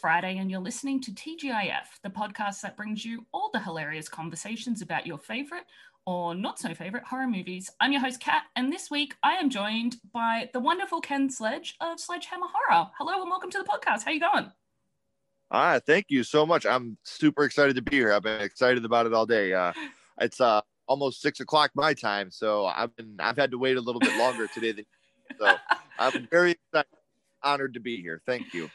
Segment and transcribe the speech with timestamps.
[0.00, 4.80] Friday, and you're listening to TGIF, the podcast that brings you all the hilarious conversations
[4.80, 5.64] about your favorite
[6.06, 7.70] or not so favorite horror movies.
[7.80, 11.76] I'm your host, Kat, and this week I am joined by the wonderful Ken Sledge
[11.82, 12.88] of Sledgehammer Horror.
[12.96, 14.04] Hello, and welcome to the podcast.
[14.04, 14.50] How you going?
[15.50, 16.64] Ah, thank you so much.
[16.64, 18.14] I'm super excited to be here.
[18.14, 19.52] I've been excited about it all day.
[19.52, 19.74] Uh,
[20.20, 23.82] it's uh, almost six o'clock my time, so I've been I've had to wait a
[23.82, 24.72] little bit longer today.
[24.72, 24.86] Than,
[25.38, 25.56] so
[25.98, 26.88] I'm very excited,
[27.42, 28.22] honored to be here.
[28.24, 28.70] Thank you.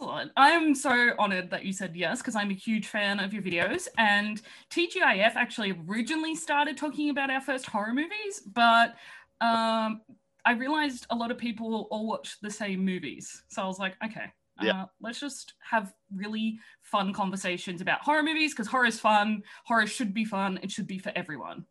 [0.00, 0.30] Excellent.
[0.36, 3.88] I'm so honored that you said yes because I'm a huge fan of your videos.
[3.98, 8.94] And TGIF actually originally started talking about our first horror movies, but
[9.40, 10.02] um,
[10.44, 13.42] I realized a lot of people all watch the same movies.
[13.48, 14.82] So I was like, okay, yeah.
[14.82, 19.42] Uh, let's just have really fun conversations about horror movies because horror is fun.
[19.64, 20.58] Horror should be fun.
[20.62, 21.64] It should be for everyone.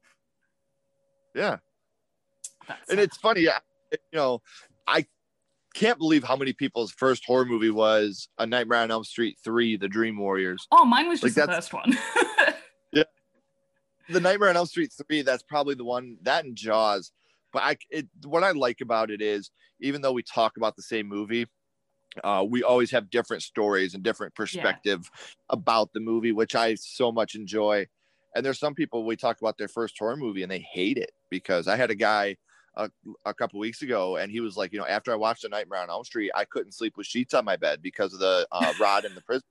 [1.36, 1.58] Yeah.
[2.68, 3.52] That's and it's funny, you
[4.14, 4.42] know,
[4.86, 5.06] I
[5.78, 9.78] can't believe how many people's first horror movie was A Nightmare on Elm Street 3,
[9.78, 10.66] The Dream Warriors.
[10.72, 11.96] Oh, mine was just like the first one.
[12.94, 13.04] yeah.
[14.10, 17.12] The Nightmare on Elm Street 3, that's probably the one, that and Jaws.
[17.54, 20.82] But I, it, what I like about it is, even though we talk about the
[20.82, 21.46] same movie,
[22.24, 25.36] uh, we always have different stories and different perspective yeah.
[25.52, 27.86] about the movie, which I so much enjoy.
[28.36, 31.12] And there's some people we talk about their first horror movie and they hate it
[31.30, 32.38] because I had a guy
[32.78, 32.90] a,
[33.26, 35.82] a couple weeks ago and he was like, you know, after I watched A Nightmare
[35.82, 38.74] on Elm Street, I couldn't sleep with sheets on my bed because of the uh,
[38.80, 39.44] rod in the prison.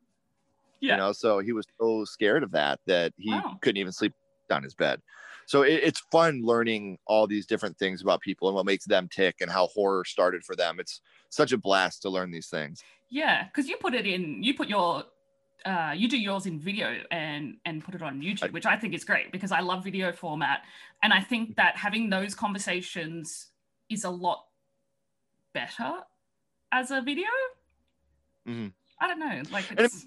[0.81, 0.93] Yeah.
[0.93, 3.59] You know, so he was so scared of that that he wow.
[3.61, 4.13] couldn't even sleep
[4.51, 5.01] on his bed.
[5.47, 9.09] So it, it's fun learning all these different things about people and what makes them
[9.09, 10.79] tick and how horror started for them.
[10.79, 12.83] It's such a blast to learn these things.
[13.09, 15.05] Yeah, because you put it in, you put your
[15.67, 18.95] uh, you do yours in video and and put it on YouTube, which I think
[18.95, 20.61] is great because I love video format,
[21.03, 23.49] and I think that having those conversations
[23.91, 24.45] is a lot
[25.53, 25.93] better
[26.73, 27.27] as a video.
[28.49, 28.69] Mm-hmm.
[29.01, 30.07] I don't know, like it's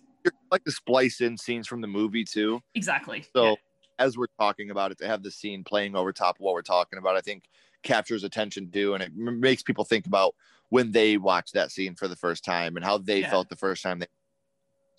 [0.51, 2.61] like to splice in scenes from the movie too.
[2.73, 3.25] Exactly.
[3.35, 3.55] So yeah.
[4.00, 6.61] as we're talking about it, to have the scene playing over top of what we're
[6.61, 7.44] talking about, I think
[7.84, 10.35] captures attention too, and it makes people think about
[10.69, 13.29] when they watched that scene for the first time and how they yeah.
[13.29, 14.07] felt the first time they.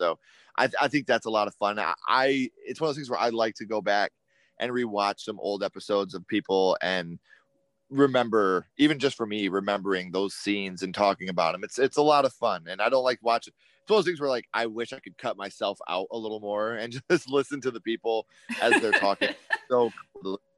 [0.01, 0.19] So
[0.57, 1.79] I, I think that's a lot of fun.
[1.79, 4.13] I, I it's one of those things where I like to go back
[4.59, 7.19] and rewatch some old episodes of people and
[7.91, 12.03] remember even just for me remembering those scenes and talking about them it's it's a
[12.03, 13.53] lot of fun and i don't like watching
[13.83, 16.17] it's one of those things where like i wish i could cut myself out a
[16.17, 18.29] little more and just listen to the people
[18.63, 19.31] as they're talking
[19.69, 19.91] so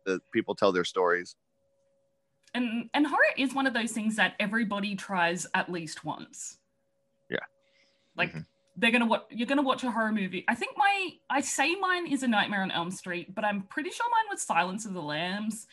[0.05, 1.37] the people tell their stories
[2.55, 6.59] and and horror is one of those things that everybody tries at least once.
[7.31, 7.39] Yeah.
[8.17, 8.41] Like mm-hmm.
[8.77, 10.45] They're gonna watch you're gonna watch a horror movie.
[10.49, 13.91] I think my I say mine is a Nightmare on Elm Street, but I'm pretty
[13.91, 15.67] sure mine was Silence of the Lambs.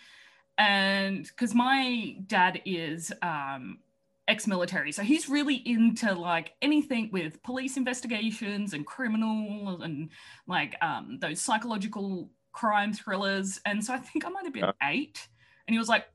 [0.58, 3.80] And because my dad is um
[4.28, 10.10] ex-military so he's really into like anything with police investigations and criminal and
[10.46, 14.74] like um those psychological crime thrillers and so i think i might have been uh.
[14.84, 15.28] eight
[15.68, 16.06] and he was like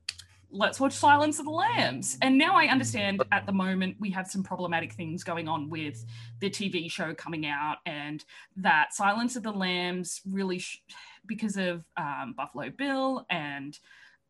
[0.55, 2.17] let's watch Silence of the Lambs.
[2.21, 6.05] And now I understand at the moment we have some problematic things going on with
[6.39, 8.23] the TV show coming out, and
[8.57, 10.81] that Silence of the Lambs really, sh-
[11.25, 13.77] because of um, Buffalo Bill and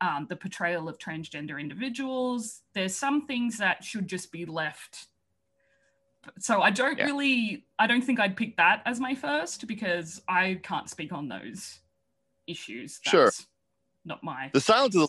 [0.00, 5.06] um, the portrayal of transgender individuals, there's some things that should just be left.
[6.38, 7.04] So I don't yeah.
[7.04, 11.28] really, I don't think I'd pick that as my first because I can't speak on
[11.28, 11.78] those
[12.46, 13.00] issues.
[13.04, 13.32] That's sure.
[14.04, 14.50] Not my.
[14.52, 15.08] The Silence of the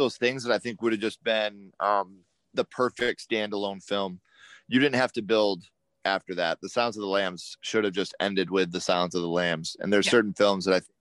[0.00, 2.20] those things that I think would have just been um,
[2.54, 4.20] the perfect standalone film.
[4.66, 5.64] You didn't have to build
[6.04, 6.58] after that.
[6.60, 9.76] The Sounds of the Lambs should have just ended with the Sounds of the Lambs.
[9.80, 10.12] And there's yeah.
[10.12, 10.94] certain films that I think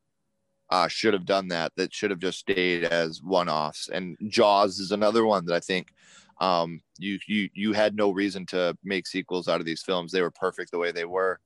[0.69, 1.71] uh, should have done that.
[1.77, 3.89] That should have just stayed as one-offs.
[3.89, 5.93] And Jaws is another one that I think
[6.41, 10.11] um, you you you had no reason to make sequels out of these films.
[10.11, 11.39] They were perfect the way they were.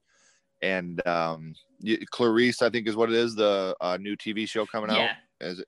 [0.62, 1.56] And um,
[2.12, 3.36] Clarice, I think, is what it is.
[3.36, 4.98] The uh, new TV show coming out.
[4.98, 5.16] Yeah.
[5.42, 5.68] Is it?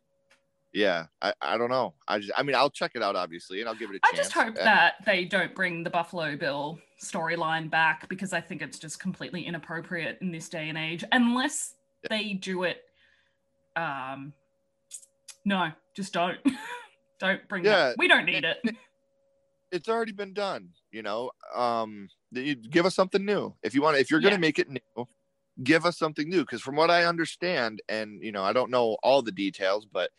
[0.76, 1.94] Yeah I, I don't know.
[2.08, 4.14] I just i mean i'll check it out obviously and i'll give it a chance
[4.14, 8.62] i just hope that they don't bring the buffalo bill storyline back because i think
[8.62, 12.18] it's just completely inappropriate in this day and age unless yeah.
[12.18, 12.84] they do it
[13.76, 14.34] um
[15.46, 16.38] no just don't.
[17.18, 17.90] Don't bring yeah.
[17.90, 17.96] That.
[17.98, 18.76] we don't need it, it
[19.72, 21.32] it's already been done you know?
[21.56, 22.10] Um
[22.70, 23.56] give us something new.
[23.64, 24.40] If you want if you're gonna yeah.
[24.40, 25.08] make it new
[25.64, 28.98] give us something new because from what i understand and you know i don't know
[29.04, 30.12] all the details but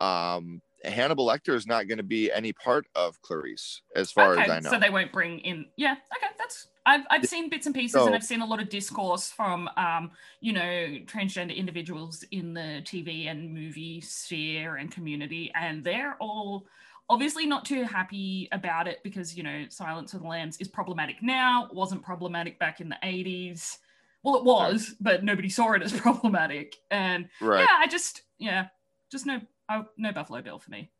[0.00, 4.42] um, Hannibal Lecter is not going to be any part of Clarice, as far okay,
[4.42, 4.70] as I know.
[4.70, 5.66] So they won't bring in.
[5.76, 6.68] Yeah, okay, that's.
[6.84, 9.70] I've I've seen bits and pieces, so, and I've seen a lot of discourse from,
[9.76, 10.10] um,
[10.40, 10.60] you know,
[11.06, 16.66] transgender individuals in the TV and movie sphere and community, and they're all
[17.08, 21.22] obviously not too happy about it because you know Silence of the Lambs is problematic
[21.22, 21.66] now.
[21.66, 23.78] It wasn't problematic back in the eighties.
[24.24, 24.96] Well, it was, right.
[25.00, 26.76] but nobody saw it as problematic.
[26.90, 27.60] And right.
[27.60, 28.68] yeah, I just yeah,
[29.10, 30.90] just no oh, no Buffalo Bill for me.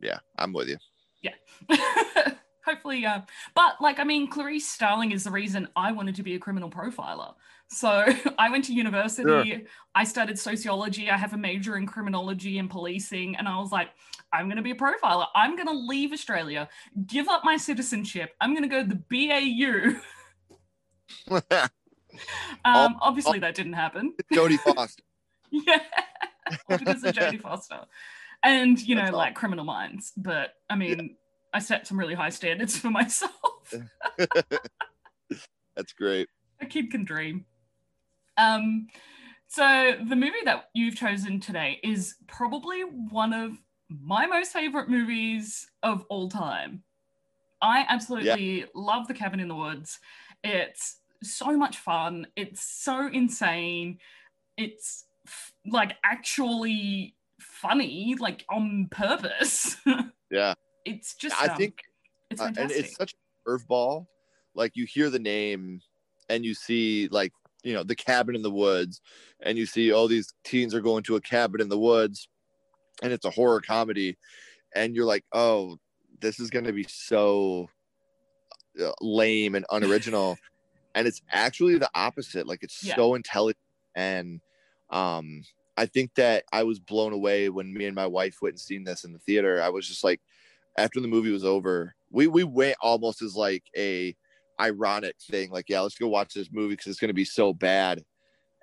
[0.00, 0.76] Yeah, I'm with you.
[1.22, 1.34] Yeah.
[2.64, 3.20] Hopefully, uh,
[3.54, 6.68] but like I mean, Clarice Starling is the reason I wanted to be a criminal
[6.68, 7.34] profiler.
[7.68, 8.06] So
[8.38, 9.50] I went to university.
[9.50, 9.60] Sure.
[9.94, 11.10] I studied sociology.
[11.10, 13.36] I have a major in criminology and policing.
[13.36, 13.90] And I was like,
[14.32, 15.26] I'm going to be a profiler.
[15.34, 16.68] I'm going to leave Australia,
[17.06, 18.34] give up my citizenship.
[18.40, 20.00] I'm going to go to the
[21.28, 21.36] BAU.
[22.64, 24.14] um, obviously, that didn't happen.
[24.32, 25.02] Jodie Foster.
[25.50, 25.80] yeah,
[26.68, 27.80] because of Jodie Foster.
[28.42, 30.12] And, you know, That's like criminal minds.
[30.16, 31.14] But I mean, yeah.
[31.52, 33.32] I set some really high standards for myself.
[35.76, 36.28] That's great.
[36.60, 37.44] A kid can dream.
[38.36, 38.88] Um,
[39.48, 43.52] so the movie that you've chosen today is probably one of
[43.88, 46.82] my most favorite movies of all time.
[47.62, 48.66] I absolutely yeah.
[48.74, 49.98] love The Cabin in the Woods.
[50.44, 52.26] It's so much fun.
[52.36, 53.98] It's so insane.
[54.56, 59.76] It's f- like actually funny, like on purpose.
[60.30, 60.54] yeah.
[60.84, 61.82] It's just I um, think
[62.30, 62.40] it's.
[62.40, 64.06] Uh, and it's such a curveball.
[64.54, 65.80] Like you hear the name
[66.28, 67.32] and you see like
[67.62, 69.00] you know the cabin in the woods
[69.42, 72.28] and you see all these teens are going to a cabin in the woods
[73.02, 74.16] and it's a horror comedy
[74.74, 75.76] and you're like oh
[76.20, 77.68] this is going to be so
[78.82, 80.38] uh, lame and unoriginal
[80.94, 82.94] and it's actually the opposite like it's yeah.
[82.94, 83.58] so intelligent
[83.96, 84.40] and
[84.90, 85.42] um
[85.76, 88.84] i think that i was blown away when me and my wife went and seen
[88.84, 89.60] this in the theater.
[89.62, 90.20] I was just like
[90.78, 94.14] after the movie was over we we went almost as like a
[94.60, 97.52] ironic thing like yeah let's go watch this movie because it's going to be so
[97.52, 98.02] bad.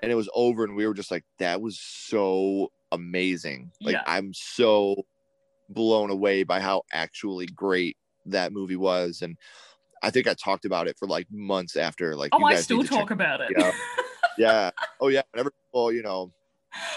[0.02, 3.72] And it was over and we were just like that was so amazing.
[3.81, 4.04] Like yeah.
[4.06, 5.06] i'm so
[5.69, 9.22] blown away by how actually great that movie was.
[9.22, 9.38] And
[10.04, 13.10] i think i talked about it for like months after like oh i still talk
[13.10, 13.50] about it
[14.38, 16.31] yeah oh yeah whenever people you know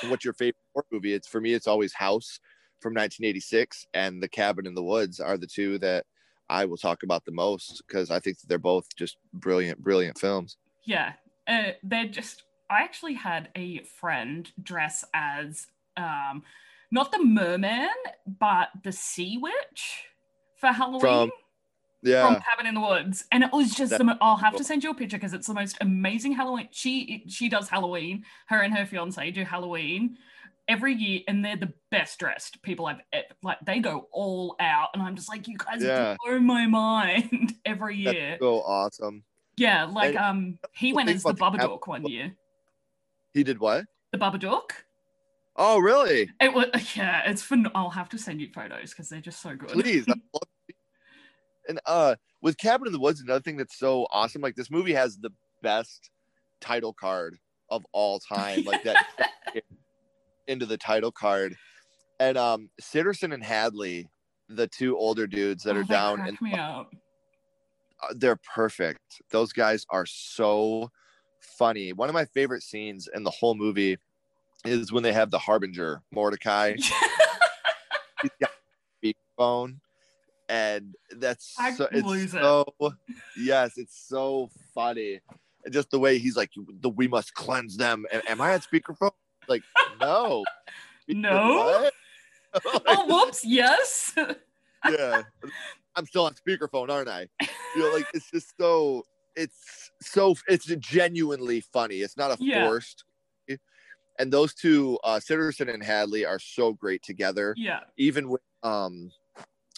[0.08, 2.40] what's your favorite horror movie it's for me it's always house
[2.80, 6.04] from 1986 and the cabin in the woods are the two that
[6.48, 10.56] I will talk about the most because I think they're both just brilliant, brilliant films.
[10.84, 11.14] Yeah,
[11.46, 12.44] uh, they're just.
[12.70, 15.66] I actually had a friend dress as
[15.96, 16.42] um,
[16.90, 17.88] not the merman,
[18.26, 20.04] but the sea witch
[20.56, 21.00] for Halloween.
[21.00, 21.30] From,
[22.06, 22.26] yeah.
[22.26, 23.90] From Cabin in the Woods, and it was just.
[23.90, 26.68] That, the, I'll have to send you a picture because it's the most amazing Halloween.
[26.70, 28.24] She she does Halloween.
[28.46, 30.16] Her and her fiance do Halloween,
[30.68, 34.90] every year and they're the best dressed people I've ever, like they go all out
[34.94, 36.16] and I'm just like you guys yeah.
[36.24, 38.30] blow my mind every year.
[38.30, 39.22] That's so awesome.
[39.56, 42.34] Yeah, like and um he went as the Babadook one year.
[43.32, 43.84] He did what?
[44.12, 44.70] The Babadook.
[45.56, 46.30] Oh really?
[46.40, 46.66] It was
[46.96, 47.70] yeah, it's fun.
[47.74, 49.70] I'll have to send you photos because they're just so good.
[49.70, 50.06] Please.
[51.68, 54.92] and uh with Cabin in the Woods, another thing that's so awesome, like this movie
[54.92, 55.30] has the
[55.62, 56.10] best
[56.60, 57.38] title card
[57.70, 58.64] of all time.
[58.64, 59.04] Like that
[60.46, 61.56] into the title card,
[62.20, 64.08] and um, Sitterson and Hadley,
[64.48, 66.84] the two older dudes that oh, are down, and uh,
[68.14, 69.00] they're perfect.
[69.30, 70.90] Those guys are so
[71.40, 71.92] funny.
[71.92, 73.98] One of my favorite scenes in the whole movie
[74.64, 76.74] is when they have the harbinger Mordecai.
[78.22, 78.50] He's got
[79.02, 79.78] speakerphone,
[80.48, 82.64] and that's so, it's so
[83.36, 85.20] yes, it's so funny.
[85.64, 86.50] And just the way he's like,
[86.80, 88.06] the we must cleanse them.
[88.28, 89.10] Am I on speakerphone?
[89.48, 89.62] Like,
[90.00, 90.44] no.
[91.08, 91.90] no.
[92.64, 93.44] oh, whoops.
[93.44, 94.12] Yes.
[94.88, 95.22] yeah.
[95.96, 97.28] I'm still on speakerphone, aren't I?
[97.74, 101.96] You know, like it's just so it's so it's genuinely funny.
[101.96, 102.66] It's not a yeah.
[102.66, 103.04] forced.
[104.18, 107.54] And those two, uh Sitterson and Hadley, are so great together.
[107.58, 107.80] Yeah.
[107.98, 109.10] Even with um,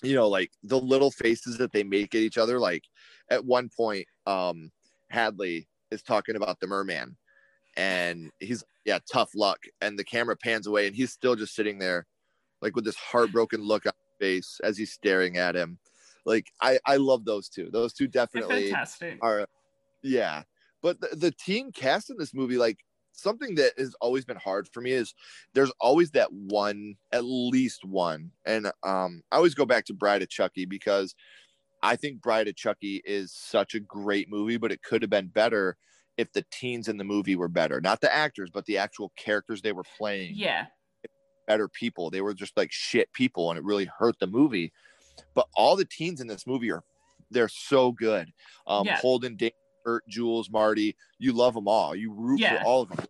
[0.02, 2.58] you know, like the little faces that they make at each other.
[2.58, 2.84] Like
[3.30, 4.70] at one point, um,
[5.10, 7.16] Hadley is talking about the merman
[7.76, 11.78] and he's yeah tough luck and the camera pans away and he's still just sitting
[11.78, 12.06] there
[12.60, 15.78] like with this heartbroken look on his face as he's staring at him.
[16.26, 17.70] Like i i love those two.
[17.70, 18.72] Those two definitely
[19.22, 19.46] are
[20.02, 20.42] yeah.
[20.82, 22.78] But the, the teen cast in this movie like
[23.18, 25.14] something that has always been hard for me is
[25.54, 30.22] there's always that one at least one and um i always go back to bride
[30.22, 31.14] of chucky because
[31.82, 35.28] i think bride of chucky is such a great movie but it could have been
[35.28, 35.76] better
[36.18, 39.62] if the teens in the movie were better, not the actors, but the actual characters
[39.62, 40.34] they were playing.
[40.34, 40.66] Yeah.
[41.46, 42.10] Better people.
[42.10, 44.72] They were just like shit people and it really hurt the movie.
[45.34, 46.82] But all the teens in this movie are
[47.30, 48.30] they're so good.
[48.66, 48.98] Um yeah.
[48.98, 49.36] Holden,
[49.84, 51.94] Bert, Jules, Marty, you love them all.
[51.94, 52.60] You root yeah.
[52.60, 53.06] for all of them.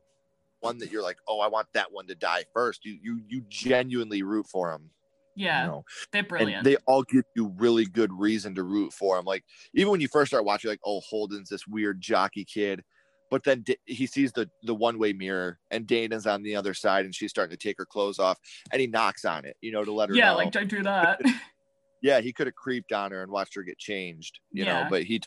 [0.61, 2.85] One that you're like, "Oh, I want that one to die first.
[2.85, 4.91] You you you genuinely root for them.
[5.37, 5.85] Yeah, you know?
[6.13, 6.57] they're brilliant.
[6.57, 9.25] and they all give you really good reason to root for them.
[9.25, 9.45] Like
[9.75, 12.83] even when you first start watching, like oh Holden's this weird jockey kid,
[13.31, 17.05] but then he sees the the one way mirror and Dana's on the other side
[17.05, 18.39] and she's starting to take her clothes off
[18.73, 20.37] and he knocks on it, you know, to let her yeah, know.
[20.39, 21.21] like don't do that.
[22.03, 24.83] yeah, he could have creeped on her and watched her get changed, you Yeah.
[24.85, 25.21] know, but he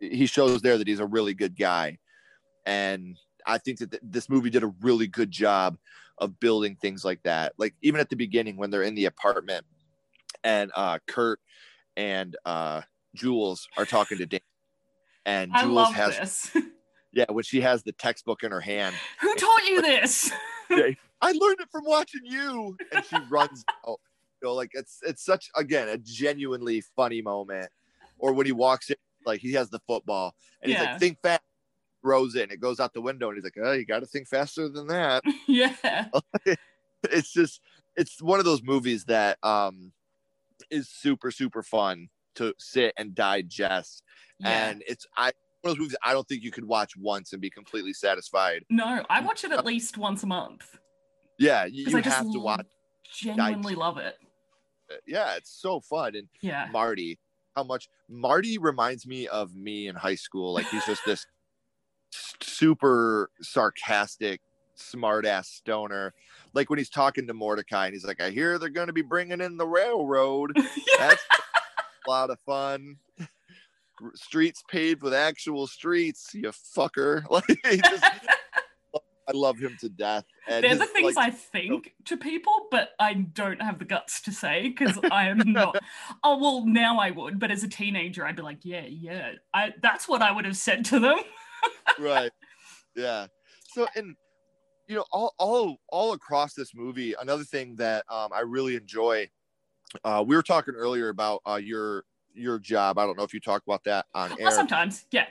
[0.00, 1.98] he shows there that he's a really good guy,
[2.64, 5.78] and I think that th- this movie did a really good job
[6.18, 7.52] of building things like that.
[7.58, 9.64] Like even at the beginning when they're in the apartment,
[10.44, 11.40] and uh, Kurt
[11.96, 12.82] and uh,
[13.14, 14.40] Jules are talking to Dan,
[15.24, 16.56] and I Jules has this.
[17.12, 20.30] yeah, when she has the textbook in her hand, Who taught you this?
[21.22, 24.00] I learned it from watching you, and she runs out.
[24.42, 27.68] You know, like it's it's such again a genuinely funny moment.
[28.18, 28.96] Or when he walks in,
[29.26, 31.42] like he has the football, and he's like, "Think fast."
[32.02, 34.06] Throws it, and it goes out the window, and he's like, "Oh, you got to
[34.06, 36.06] think faster than that." yeah,
[37.10, 37.60] it's just
[37.96, 39.92] it's one of those movies that um
[40.70, 44.04] is super super fun to sit and digest,
[44.38, 44.68] yeah.
[44.68, 47.42] and it's I one of those movies I don't think you could watch once and
[47.42, 48.64] be completely satisfied.
[48.70, 50.78] No, I watch it at least once a month
[51.38, 52.66] Yeah, you, you have to watch.
[53.12, 54.16] genuinely love it.
[54.90, 55.00] it.
[55.08, 57.18] Yeah, it's so fun, and Yeah, Marty.
[57.56, 60.52] How much Marty reminds me of me in high school.
[60.52, 61.26] Like he's just this
[62.42, 64.40] super sarcastic,
[64.74, 66.12] smart ass stoner.
[66.52, 69.02] Like when he's talking to Mordecai and he's like, I hear they're going to be
[69.02, 70.52] bringing in the railroad.
[70.98, 71.24] That's
[72.06, 72.96] a lot of fun.
[74.14, 77.22] Streets paved with actual streets, you fucker.
[77.30, 78.04] Like, he just,
[79.28, 80.24] I love him to death.
[80.48, 83.84] And they're his, the things like, I think to people, but I don't have the
[83.84, 85.78] guts to say because I am not.
[86.22, 89.72] oh well, now I would, but as a teenager, I'd be like, yeah, yeah, I,
[89.82, 91.18] that's what I would have said to them.
[91.98, 92.30] right.
[92.94, 93.26] Yeah.
[93.74, 94.16] So and
[94.88, 99.28] you know all all all across this movie another thing that um i really enjoy
[100.04, 102.04] uh we were talking earlier about uh your
[102.36, 102.98] your job.
[102.98, 104.50] I don't know if you talked about that on Well, air.
[104.50, 105.26] sometimes, yeah,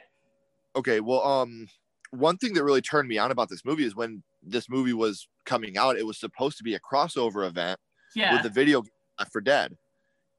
[0.76, 1.00] okay.
[1.00, 1.68] Well um
[2.16, 5.28] one thing that really turned me on about this movie is when this movie was
[5.46, 7.80] coming out it was supposed to be a crossover event
[8.16, 8.84] yeah, with the video
[9.20, 9.78] Left 4 Dead.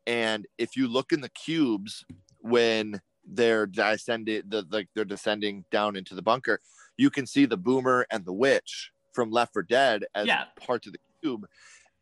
[0.07, 2.05] And if you look in the cubes
[2.41, 6.61] when they're descending, the like they're descending down into the bunker,
[6.97, 10.45] you can see the boomer and the witch from Left 4 Dead as Yeah.
[10.61, 11.47] parts of the cube.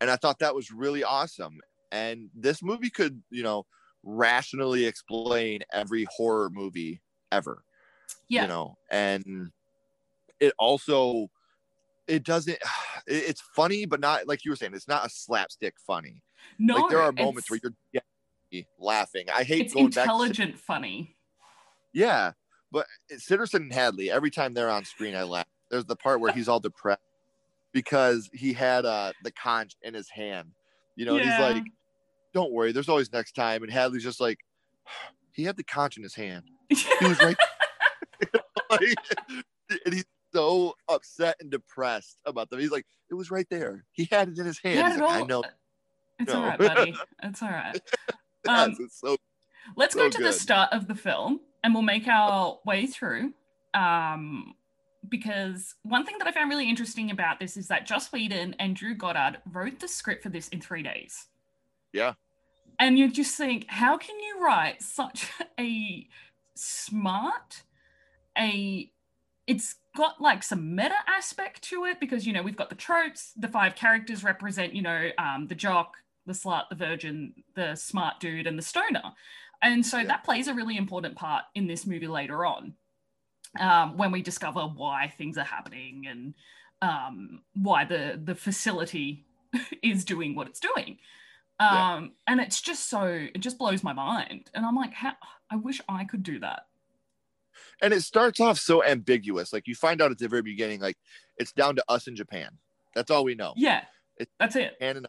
[0.01, 1.59] And I thought that was really awesome.
[1.91, 3.65] And this movie could, you know,
[4.03, 7.01] rationally explain every horror movie
[7.31, 7.63] ever.
[8.27, 9.51] yeah, You know, and
[10.39, 11.29] it also
[12.07, 12.53] it doesn't
[13.07, 16.21] it- it's funny but not like you were saying it's not a slapstick funny
[16.59, 19.25] no, like there are moments where you're laughing.
[19.33, 20.03] I hate it's going back.
[20.05, 21.15] Intelligent, funny.
[21.91, 22.33] yeah,
[22.71, 24.11] but Sitterson and Hadley.
[24.11, 25.47] Every time they're on screen, I laugh.
[25.71, 27.01] There's the part where he's all depressed
[27.73, 30.51] because he had uh the conch in his hand.
[30.95, 31.31] You know, and Yeah.
[31.31, 31.63] he's like,
[32.33, 34.37] "Don't worry, there's always next time." And Hadley's just like,
[35.33, 36.43] "He had the conch in his hand.
[36.69, 37.37] He was right."
[38.69, 38.95] Like,
[39.85, 40.03] and
[40.35, 42.59] so upset and depressed about them.
[42.59, 43.85] He's like, "It was right there.
[43.91, 45.43] He had it in his hand." Like, I know.
[46.19, 46.39] It's No.
[46.41, 46.95] all right, buddy.
[47.23, 47.79] It's all right.
[48.47, 49.17] Yes, Um, it's so
[49.75, 53.33] Let's So go to the start of the film and we'll make our way through.
[53.73, 54.53] Um,
[55.09, 58.75] because one thing that I found really interesting about this is that Joss Whedon and
[58.75, 61.25] Drew Goddard wrote the script for this in three days.
[61.91, 62.13] Yeah.
[62.77, 66.07] And you just think, how can you write such a
[66.53, 67.63] smart,
[68.37, 68.91] a
[69.47, 73.31] it's got like some meta aspect to it because you know we've got the tropes
[73.37, 78.19] the five characters represent you know um, the jock the slut the virgin the smart
[78.19, 79.01] dude and the stoner
[79.61, 80.05] and so Yeah.
[80.07, 82.73] that plays a really important part in this movie later on
[83.59, 86.33] um, when we discover why things are happening and
[86.81, 89.25] um, why the the facility
[89.81, 90.97] is doing what it's doing
[91.59, 92.07] um, Yeah.
[92.27, 95.13] and it's just so it just blows my mind and i'm like how
[95.49, 96.67] i wish i could do that
[97.81, 99.51] and it starts off so ambiguous.
[99.53, 100.97] Like you find out at the very beginning, like
[101.37, 102.49] it's down to us in Japan.
[102.93, 103.53] That's all we know.
[103.57, 103.83] yeah
[104.17, 105.07] It- that's it And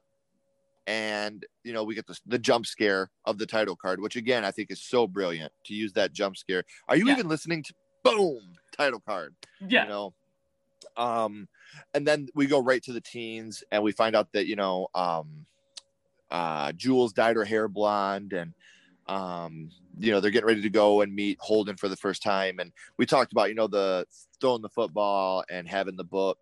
[0.88, 4.44] and you know we get the the jump scare of the title card, which again
[4.44, 6.64] I think is so brilliant to use that jump scare.
[6.88, 7.12] Are you Yeah.
[7.14, 9.35] even listening to boom title card?
[9.66, 10.14] yeah You know,
[10.96, 11.49] um,
[11.94, 14.88] and then we go right to the teens, and we find out that you know,
[14.94, 15.46] um,
[16.30, 18.54] uh, Jules dyed her hair blonde, and
[19.08, 22.58] um, you know they're getting ready to go and meet Holden for the first time,
[22.58, 24.06] and we talked about you know the
[24.40, 26.38] throwing the football and having the book.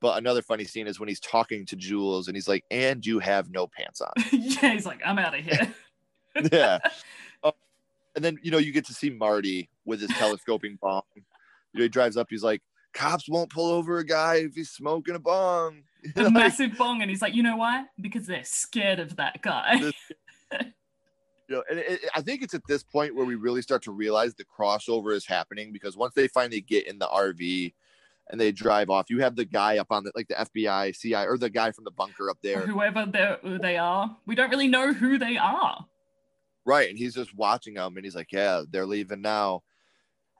[0.00, 3.18] But another funny scene is when he's talking to Jules, and he's like, "And you
[3.20, 5.74] have no pants on." yeah he's like i'm out of here
[6.52, 6.78] yeah.
[7.42, 7.52] Uh,
[8.16, 11.02] and then you know you get to see Marty with his telescoping bomb.
[11.14, 11.22] You
[11.74, 12.28] know, he drives up.
[12.30, 15.82] He's like, cops won't pull over a guy if he's smoking a bong.
[16.16, 17.84] A Like, massive bong, and he's like, you know why?
[18.00, 19.92] Because they're scared of that guy.
[21.48, 23.92] You know, and it, I think it's at this point where we really start to
[23.92, 27.74] realize the crossover is happening because once they finally get in the RV
[28.30, 31.14] and they drive off, you have the guy up on the like the FBI, CI,
[31.26, 33.04] or the guy from the bunker up there, Whoever
[33.60, 35.84] they are, we don't really know who they are.
[36.64, 36.88] right?
[36.88, 39.62] And he's just watching them, and he's like, "Yeah, they're leaving now."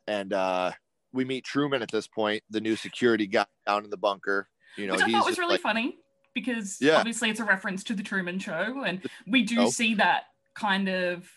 [0.06, 0.72] And uh
[1.12, 4.48] we meet Truman at this point, the new security guy down in the bunker.
[4.76, 5.98] You know, which I he's thought was really like, funny
[6.34, 6.96] because Yeah.
[6.98, 9.70] obviously it's a reference to the Truman Show, and we do Oh.
[9.70, 11.28] see that kind of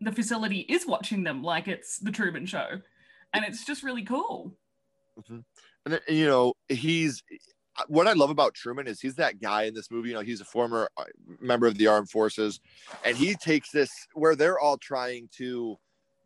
[0.00, 2.80] the facility is watching them like it's the Truman Show,
[3.32, 4.54] and it's just really cool.
[5.28, 5.44] and
[5.84, 7.22] then, you know he's
[7.86, 10.08] what I love about Truman is he's that guy in this movie.
[10.08, 11.04] You know, he's a former uh,
[11.40, 12.60] member of the armed forces,
[13.04, 15.76] and he takes this where they're all trying to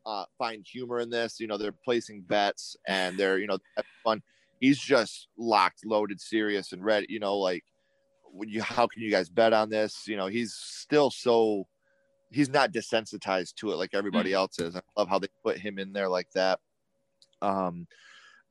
[0.06, 1.38] uh, find humor in this.
[1.40, 3.58] You know, they're placing bets and they're you know
[4.02, 4.22] fun.
[4.60, 7.06] He's just locked, loaded, serious, and ready.
[7.08, 7.64] You know, like
[8.24, 10.06] when you how can you guys bet on this?
[10.06, 11.66] You know, he's still so
[12.32, 14.76] he's not desensitized to it like everybody else is.
[14.76, 16.60] I love how they put him in there like that.
[17.40, 17.86] Um,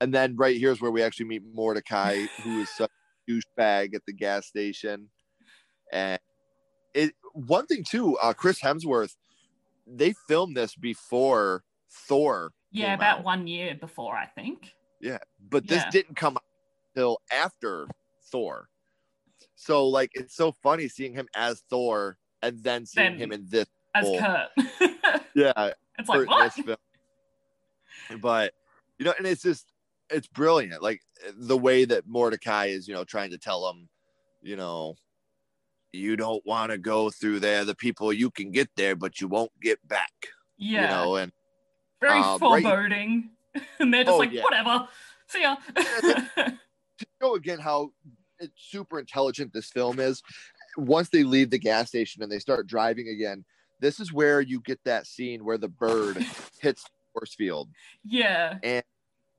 [0.00, 2.90] and then right here's where we actually meet Mordecai, who is such
[3.28, 5.10] a douchebag at the gas station.
[5.92, 6.20] And
[6.94, 9.14] it one thing too, uh, Chris Hemsworth,
[9.86, 13.24] they filmed this before Thor, Yeah, about out.
[13.24, 14.72] one year before, I think.
[15.00, 15.18] Yeah,
[15.50, 15.90] but this Yeah.
[15.90, 16.38] didn't come
[16.94, 17.88] until after
[18.30, 18.68] Thor.
[19.54, 23.46] So like it's so funny seeing him as Thor and then seeing Then- him in
[23.48, 23.66] this.
[23.94, 24.18] As Cool.
[24.20, 24.48] Kurt,
[25.34, 26.78] Yeah, it's like what?
[28.20, 28.54] But
[28.98, 29.66] you know, and it's just
[30.10, 30.82] it's brilliant.
[30.82, 31.02] Like
[31.36, 33.88] the way that Mordecai is, you know, trying to tell him,
[34.42, 34.96] you know,
[35.92, 37.64] you don't want to go through there.
[37.66, 40.12] The people you can get there, but you won't get back.
[40.56, 41.32] Yeah, You know, and
[42.00, 43.30] very um, right- foreboding,
[43.78, 44.42] and they're just Oh, like, yeah.
[44.42, 44.88] whatever.
[45.26, 45.56] See ya.
[45.76, 46.58] to
[47.22, 47.92] show again how
[48.38, 50.22] it's super intelligent this film is.
[50.76, 53.44] Once they leave the gas station and they start driving again,
[53.80, 56.16] this is where you get that scene where the bird
[56.60, 57.68] hits the force field.
[58.04, 58.82] yeah, And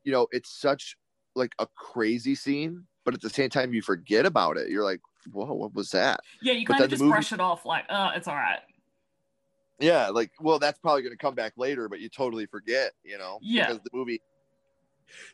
[0.03, 0.97] you know, it's such
[1.36, 4.69] like a crazy scene, but at the same time, you forget about it.
[4.69, 4.99] You're like,
[5.31, 6.19] whoa, what was that?
[6.41, 6.53] yeah.
[6.53, 8.60] You kind of just movie- brush it off, like, oh, it's all right.
[9.79, 13.17] Yeah, like, well, that's probably going to come back later, but you totally forget, you
[13.17, 13.67] know, Yeah.
[13.67, 14.21] because the movie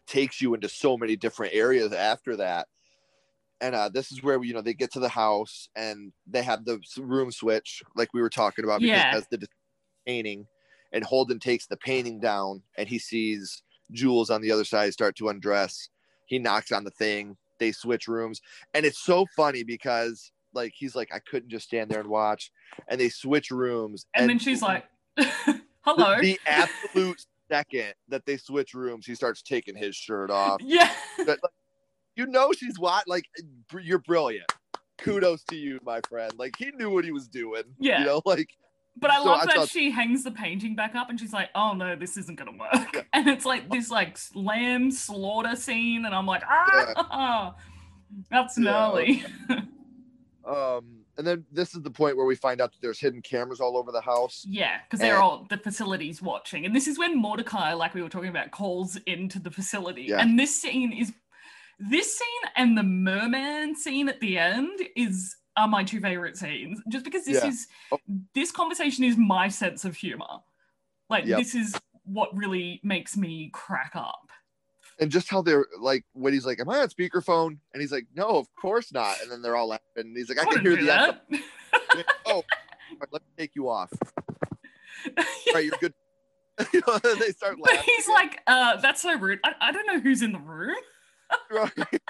[0.08, 2.68] takes you into so many different areas after that.
[3.62, 6.66] And uh, this is where you know they get to the house and they have
[6.66, 9.12] the room switch, like we were talking about, because Yeah.
[9.16, 9.46] as the
[10.06, 10.48] painting,
[10.94, 15.16] and Holden takes the painting down and he sees Jules on the other side start
[15.18, 15.90] to undress.
[16.26, 17.36] He knocks on the thing.
[17.60, 18.40] They switch rooms,
[18.74, 22.52] and it's so funny because like he's like, I couldn't just stand there and watch,
[22.88, 24.86] and they switch rooms, And, then she's like,
[25.82, 26.16] hello.
[26.22, 30.62] the, the absolute second that they switch rooms, he starts taking his shirt off.
[30.64, 30.92] yeah.
[31.18, 31.52] But, like,
[32.20, 33.08] you know she's what?
[33.08, 33.26] Like
[33.82, 34.52] you're brilliant.
[35.00, 36.34] Kudos to you, my friend.
[36.38, 37.64] Like he knew what he was doing.
[37.80, 38.00] Yeah.
[38.02, 38.50] You know, like
[38.98, 41.32] But I So love I that thought- she hangs the painting back up and she's
[41.34, 42.90] like, oh no, this isn't gonna work.
[42.94, 43.02] Yeah.
[43.14, 47.56] And it's like this like lamb slaughter scene, and I'm like, ah
[48.30, 48.64] that's Yeah.
[48.66, 49.24] gnarly.
[50.46, 53.60] um and then this is the point where we find out that there's hidden cameras
[53.60, 54.46] all over the house.
[54.48, 56.66] yeah, because they're all the facilities watching.
[56.66, 60.04] And this is when Mordecai, like we were talking about, calls into the facility.
[60.04, 60.22] Yeah.
[60.22, 61.12] And this scene is
[61.80, 66.82] this scene and the merman scene at the end is are my two favorite scenes.
[66.90, 67.50] Just because this Yeah.
[67.50, 67.98] is Oh.
[68.34, 70.40] this conversation is my sense of humor.
[71.10, 71.40] Like Yep.
[71.40, 74.30] this is what really makes me crack up.
[75.00, 77.58] And just how they're like when he's like, Am I on speakerphone?
[77.74, 79.16] And he's like, No, of course not.
[79.22, 79.86] And then they're all laughing.
[79.98, 81.26] And he's like, I, can hear the that.
[82.26, 82.44] oh,
[83.00, 83.92] right, let me take you off.
[85.18, 85.94] All right, you're good.
[86.74, 87.78] You know, they start laughing.
[87.78, 89.40] but he's like, uh, that's so rude.
[89.46, 90.76] I, I don't know who's in the room.
[91.52, 92.02] Right.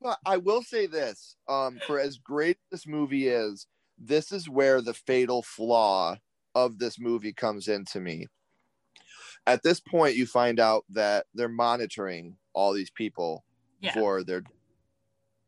[0.00, 3.66] But I will say this: um, for as great this movie is,
[3.98, 6.16] this is where the fatal flaw
[6.54, 8.26] of this movie comes into me.
[9.46, 13.44] At this point, you find out that they're monitoring all these people
[13.80, 13.92] Yeah.
[13.92, 14.42] for their,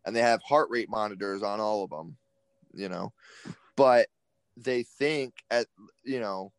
[0.05, 2.16] and they have heart rate monitors on all of them,
[2.73, 3.12] you know,
[3.77, 4.09] but
[4.57, 5.66] they think at
[6.03, 6.53] you know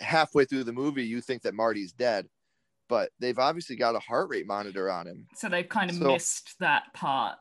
[0.00, 2.28] halfway through the movie you think that Marty's dead,
[2.88, 6.12] but they've obviously got a heart rate monitor on him So they've kind of So-
[6.12, 7.36] missed that part.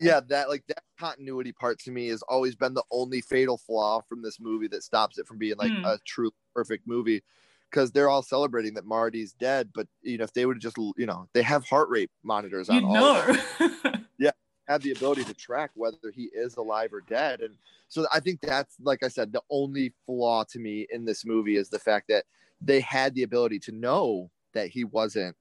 [0.00, 4.00] yeah that like that continuity part to me has always been the only fatal flaw
[4.08, 5.84] from this movie that stops it from being like Hmm.
[5.84, 7.22] a true perfect movie
[7.70, 10.76] because they're all celebrating that marty's dead but you know if they would have just
[10.96, 13.24] you know they have heart rate monitors on You all
[14.18, 14.30] yeah,
[14.68, 17.54] have the ability to track whether he is alive or dead and
[17.88, 21.56] so i think that's like i said the only flaw to me in this movie
[21.56, 22.24] is the fact that
[22.60, 25.36] they had the ability to know that he wasn't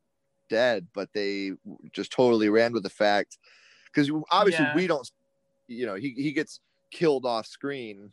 [0.50, 1.52] dead, but they
[1.92, 3.38] just totally ran with the fact
[3.86, 4.76] because obviously Yeah.
[4.76, 5.10] we don't,
[5.68, 6.60] you know, he he gets
[6.92, 8.12] killed off screen,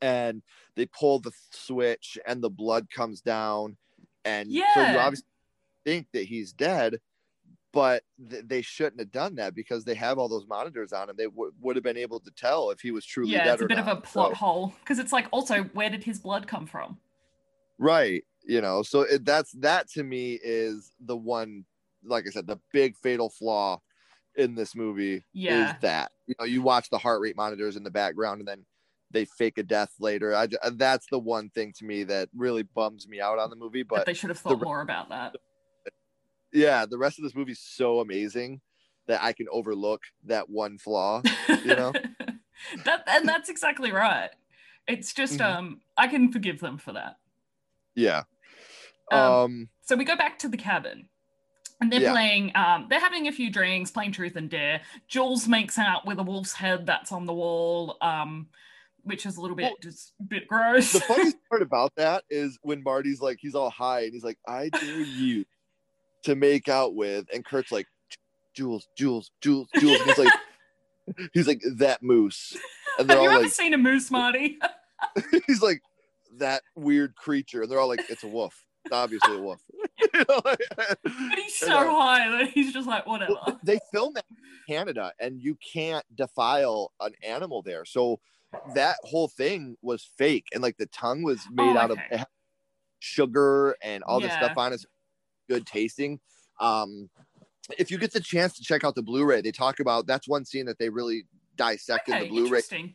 [0.00, 0.42] and
[0.76, 3.76] they pull the switch and the blood comes down,
[4.24, 5.26] and so you obviously
[5.84, 7.00] think that he's dead.
[7.72, 11.16] But th- they shouldn't have done that because they have all those monitors on him.
[11.16, 13.62] They w- would have been able to tell if he was truly yeah, dead it's
[13.62, 13.88] a or bit not.
[13.88, 16.98] of a plot So- hole because it's like also where did his blood come from?
[17.78, 21.64] right you know so it, that's that to me is the one
[22.04, 23.80] like i said the big fatal flaw
[24.36, 25.64] in this movie Yeah.
[25.66, 28.64] is that you know you watch the heart rate monitors in the background and then
[29.10, 33.06] they fake a death later I, that's the one thing to me that really bums
[33.08, 35.34] me out on the movie But but they should have thought re- more about that.
[36.52, 38.60] yeah the rest of this movie's so amazing
[39.06, 41.22] that i can overlook that one flaw
[41.62, 41.92] you know
[42.84, 44.30] that and that's exactly right.
[44.86, 45.44] It's just Mhm.
[45.56, 47.16] um I can forgive them for that.
[47.94, 48.24] yeah
[49.12, 51.08] Um, um So we go back to the cabin.
[51.80, 52.12] And they're Yeah.
[52.12, 54.80] playing, um, they're having a few drinks, playing truth and dare.
[55.08, 58.48] Jules makes out with a wolf's head that's on the wall, um,
[59.02, 60.92] which is a little bit Well, just bit gross.
[60.92, 64.38] the funniest part about that is when Marty's like, he's all high and he's like,
[64.46, 65.44] I dare you
[66.22, 67.86] to make out with, and Kurt's like,
[68.54, 70.00] Jules, Jules, Jules, Jules.
[70.00, 70.32] And he's like,
[71.34, 72.56] he's like that moose,
[72.98, 74.58] and they're Have you ever like, seen a moose, Marty?
[75.46, 75.82] he's like
[76.38, 78.64] that weird creature, and they're all like, it's a wolf.
[78.84, 79.60] It's obviously a wolf.
[80.12, 82.00] You know, like- But he's I so know.
[82.00, 83.34] high that he's just like, whatever.
[83.46, 84.36] Well, they film that in
[84.74, 87.84] Canada, and you can't defile an animal there.
[87.84, 88.20] So
[88.74, 92.06] that whole thing was fake, and like the tongue was made Oh, out of okay.
[92.12, 92.26] it had
[93.00, 94.84] sugar and all this stuff on it.
[95.48, 96.20] Good tasting.
[96.60, 97.08] Um,
[97.78, 100.44] if you get the chance to check out the Blu-ray, they talk about that's one
[100.44, 101.24] scene that they really
[101.56, 102.94] dissected Okay, the Blu-ray, interesting.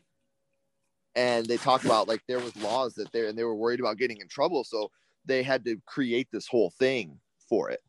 [1.16, 3.98] and they talk about like there was laws that they and they were worried about
[3.98, 4.90] getting in trouble, so
[5.24, 7.80] they had to create this whole thing for it.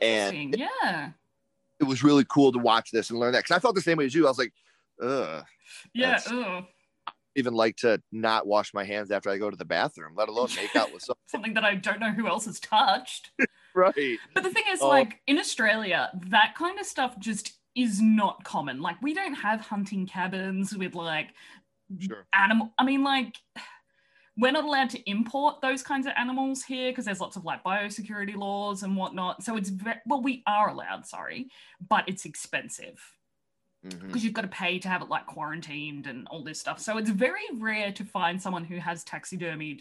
[0.00, 1.10] And- Interesting, yeah.
[1.80, 3.98] It was really cool to watch this and learn that because I felt the same
[3.98, 4.26] way as you.
[4.26, 4.52] I was like,
[5.02, 5.44] ugh.
[5.94, 6.64] Yeah, ugh.
[7.34, 10.48] even like to not wash my hands after I go to the bathroom, let alone
[10.54, 11.18] make out with someone.
[11.26, 13.30] something that I don't know who else has touched.
[13.74, 14.18] Right.
[14.34, 14.88] But the thing is, Oh.
[14.88, 18.82] like in Australia, that kind of stuff just is not common.
[18.82, 21.28] Like we don't have hunting cabins with like
[21.98, 22.26] Sure.
[22.34, 22.74] animal.
[22.78, 23.34] I mean, like
[24.36, 27.62] we're not allowed to import those kinds of animals here because there's lots of like
[27.62, 29.42] biosecurity laws and whatnot.
[29.42, 31.48] So it's very well, we are allowed, sorry,
[31.86, 33.00] but it's expensive
[33.86, 34.06] mm-hmm.
[34.06, 36.80] because you've got to pay to have it like quarantined and all this stuff.
[36.80, 39.80] So it's very rare to find someone who has taxidermied,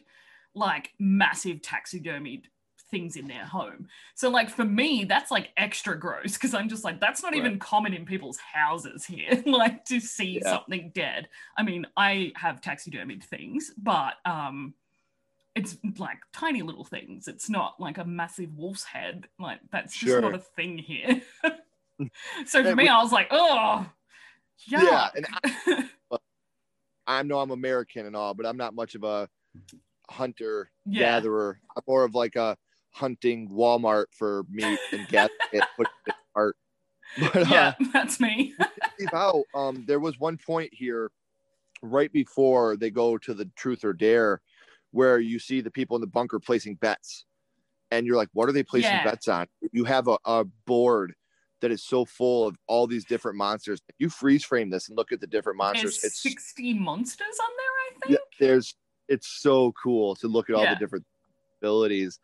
[0.53, 2.43] like massive taxidermied
[2.91, 3.87] things in their home.
[4.15, 7.57] So like for me, that's like extra gross because I'm just like that's not even
[7.57, 9.41] common in people's houses here.
[9.45, 10.51] like to see Yeah.
[10.51, 11.29] something dead.
[11.57, 14.73] I mean, I have taxidermied things, but um
[15.55, 17.27] it's like tiny little things.
[17.27, 19.27] It's not like a massive wolf's head.
[19.39, 20.21] Like that's just Sure.
[20.21, 21.21] not a thing here.
[22.45, 23.85] so for me, I was like, oh,
[24.67, 25.89] Yeah, and yuck."
[27.07, 29.27] I know I'm American and all, but I'm not much of a
[30.09, 30.99] hunter Yeah.
[30.99, 31.59] gatherer.
[31.75, 32.55] I'm more of like a
[32.91, 36.55] hunting Walmart for meat and gather it, put it in a cart.
[37.19, 38.53] But uh, yeah, that's me.
[38.99, 41.11] leave out, um, there was one point here
[41.81, 44.41] right before they go to the truth or dare
[44.91, 47.25] where you see the people in the bunker placing bets.
[47.91, 49.03] And you're like, what are they placing Yeah.
[49.03, 49.47] bets on?
[49.71, 51.13] You have a, a board
[51.61, 53.81] that is so full of all these different monsters.
[53.99, 55.99] You freeze frame this and look at the different monsters.
[56.01, 58.75] There's It's 60 monsters on there, I think yeah, there's
[59.07, 60.73] it's so cool to look at all Yeah.
[60.75, 61.05] the different
[61.61, 62.19] abilities.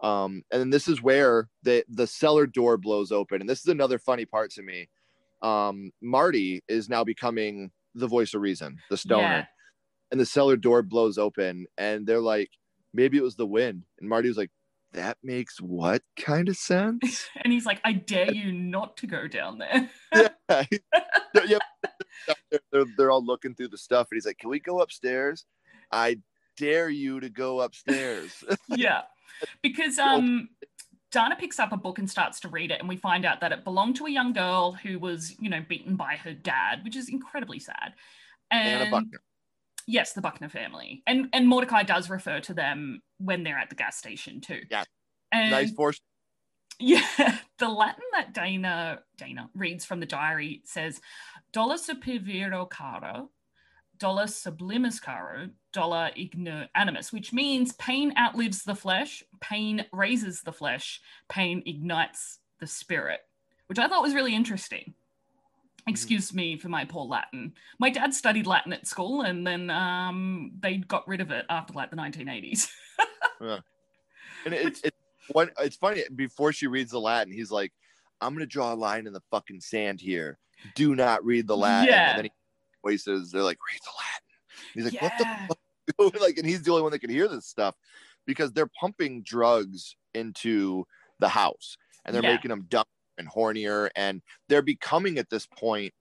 [0.00, 3.66] Um, and then this is where the the cellar door blows open, and this is
[3.66, 4.88] another funny part to me.
[5.42, 9.44] Um, Marty is now becoming the voice of reason, the stoner, Yeah.
[10.10, 12.50] and the cellar door blows open, and they're like,
[12.94, 14.50] maybe it was the wind, and Marty was like,
[14.92, 17.28] that makes what kind of sense?
[17.42, 19.90] And he's like, I dare you not to go down there.
[20.48, 20.64] yeah,
[21.46, 21.60] yep.
[22.50, 25.44] They're, they're, they're all looking through the stuff, and he's like, "Can we go upstairs?
[25.92, 26.18] I
[26.56, 29.02] dare you to go upstairs." yeah.
[29.62, 30.48] Because um
[31.10, 33.52] Dana picks up a book and starts to read it, and we find out that
[33.52, 36.96] it belonged to a young girl who was, you know, beaten by her dad, which
[36.96, 37.94] is incredibly sad.
[38.50, 39.20] And Buckner.
[39.86, 41.02] yes, the Buckner family.
[41.06, 44.60] And and Mordecai does refer to them when they're at the gas station too.
[44.70, 44.84] Yeah.
[45.32, 46.00] And nice force.
[46.78, 47.02] Yeah,
[47.58, 51.00] the Latin that Dana Dana reads from the diary says
[51.52, 53.30] "Dolus superviro caro,
[53.98, 55.48] dolus sublimis caro,
[55.78, 62.38] dolor igno animus," which means pain outlives the flesh, pain raises the flesh, pain ignites
[62.60, 63.20] the spirit,
[63.66, 64.94] which I thought was really interesting.
[65.86, 67.54] Excuse me for my poor Latin.
[67.78, 71.72] My dad studied Latin at school, and then um, they got rid of it after
[71.72, 72.68] like the 1980s.
[74.44, 74.94] And it, it,
[75.32, 77.72] when it's funny before she reads the Latin, he's like,
[78.20, 80.38] "I'm gonna draw a line in the fucking sand here.
[80.74, 82.10] Do not read the Latin." Yeah.
[82.10, 82.30] And then he
[82.82, 85.02] voices, they're like, "Read the Latin." He's like, Yeah.
[85.02, 85.58] "What the fuck?"
[86.20, 87.74] like, and he's the only one that can hear this stuff
[88.26, 90.84] because they're pumping drugs into
[91.18, 92.34] the house and they're Yeah.
[92.34, 92.84] making them dumb
[93.18, 95.92] and hornier, and they're becoming at this point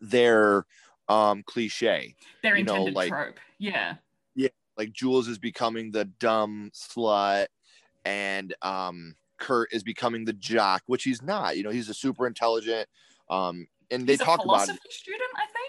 [0.00, 0.66] their
[1.08, 2.14] um cliche.
[2.42, 3.38] Their you know, intended like- trope.
[3.58, 3.94] Yeah.
[4.34, 4.48] Yeah.
[4.76, 7.46] Like Jules is becoming the dumb slut
[8.04, 11.56] and um Kurt is becoming the jock, which he's not.
[11.56, 12.88] You know, he's a super intelligent
[13.28, 15.61] um and they He's a talk about philosophy student, I think.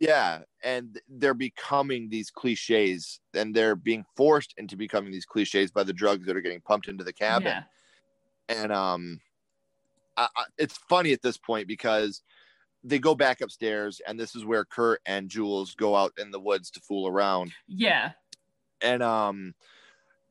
[0.00, 5.82] Yeah, and they're becoming these cliches and they're being forced into becoming these cliches by
[5.84, 7.48] the drugs that are getting pumped into the cabin.
[7.48, 7.62] Yeah.
[8.48, 9.20] And um
[10.16, 12.22] I, I, it's funny at this point because
[12.84, 16.40] they go back upstairs and this is where Kurt and Jules go out in the
[16.40, 18.12] woods to fool around Yeah.
[18.80, 19.54] and um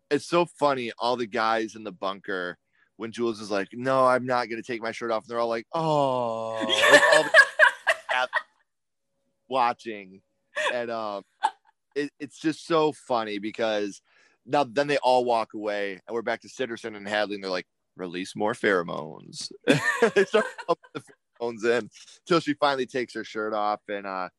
[0.10, 2.58] it's so funny all the guys in the bunker
[2.96, 5.50] when jules is like no i'm not gonna take my shirt off and they're all
[5.50, 7.44] like oh like, all the cats
[9.50, 10.22] watching
[10.74, 11.24] and um
[11.96, 14.02] it, it's just so funny because
[14.46, 17.52] now then they all walk away and we're back to Sitterson and Hadley and they're
[17.52, 21.02] like release more pheromones they start pumping the
[21.42, 21.90] pheromones in
[22.26, 24.30] until she finally takes her shirt off and uh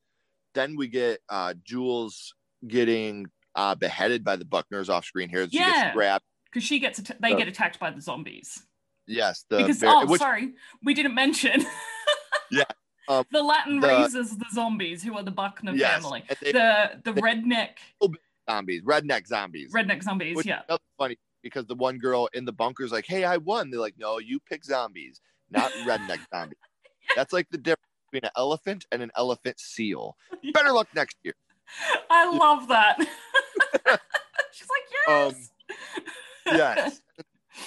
[0.54, 2.34] then we get uh Jules
[2.66, 5.48] getting uh beheaded by the Buckners off screen here.
[5.50, 5.84] She Yeah.
[5.84, 6.24] gets grabbed.
[6.50, 8.64] Because she gets att- they So- get attacked by the zombies.
[9.06, 11.64] Yes, the because bear- oh which- sorry, we didn't mention.
[12.50, 12.64] Yeah,
[13.08, 16.24] um, the Latin the- raises the zombies who are the Buckner yes, family.
[16.42, 17.70] they- The the they- redneck
[18.48, 19.72] zombies, redneck zombies.
[19.72, 20.62] redneck zombies, Which yeah.
[20.70, 23.80] is funny because the one girl in the bunker is like, "Hey, I won." They're
[23.80, 26.58] like, "No, you pick zombies, not redneck zombies."
[27.16, 30.16] That's like the difference between an elephant and an elephant seal.
[30.54, 31.34] Better luck next year.
[32.10, 32.96] I love that.
[34.52, 35.50] She's like, yes.
[36.46, 37.00] Yes.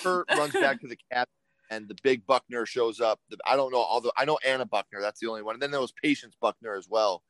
[0.04, 1.28] Kurt runs back to the cabin,
[1.72, 3.20] and the big Buckner shows up.
[3.48, 5.56] I don't know, although I know Anna Buckner, that's the only one.
[5.56, 7.24] And then there was Patience Buckner as well.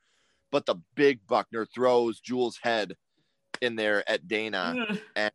[0.51, 2.95] But the big Buckner throws Jules' head
[3.61, 4.97] in there at Dana.
[5.15, 5.31] and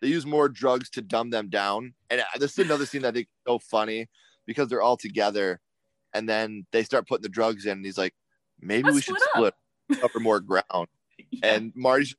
[0.00, 1.94] They use more drugs to dumb them down.
[2.10, 4.08] And this is another scene that I think is so funny
[4.46, 5.60] because they're all together,
[6.14, 7.72] and then they start putting the drugs in.
[7.72, 8.14] And he's like,
[8.60, 9.54] "Maybe Let's we should split
[9.88, 10.64] split, cover more ground."
[11.30, 11.54] Yeah.
[11.54, 12.14] And Marty's,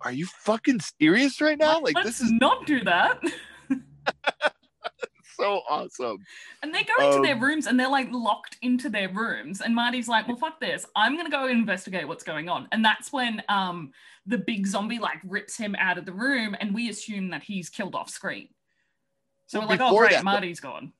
[0.00, 1.80] "Are you fucking serious right now?
[1.80, 3.20] Like Let's this is not do that.
[5.36, 6.18] so awesome."
[6.62, 9.60] And they go into their Um, rooms and they're like locked into their rooms.
[9.60, 10.86] And Marty's like, well, fuck this.
[10.96, 12.68] I'm going to go investigate what's going on.
[12.72, 13.92] And that's when um,
[14.26, 17.68] the big zombie like rips him out of the room and we assume that he's
[17.68, 18.48] killed off screen.
[19.46, 20.92] So we're like, oh great, that, Marty's gone.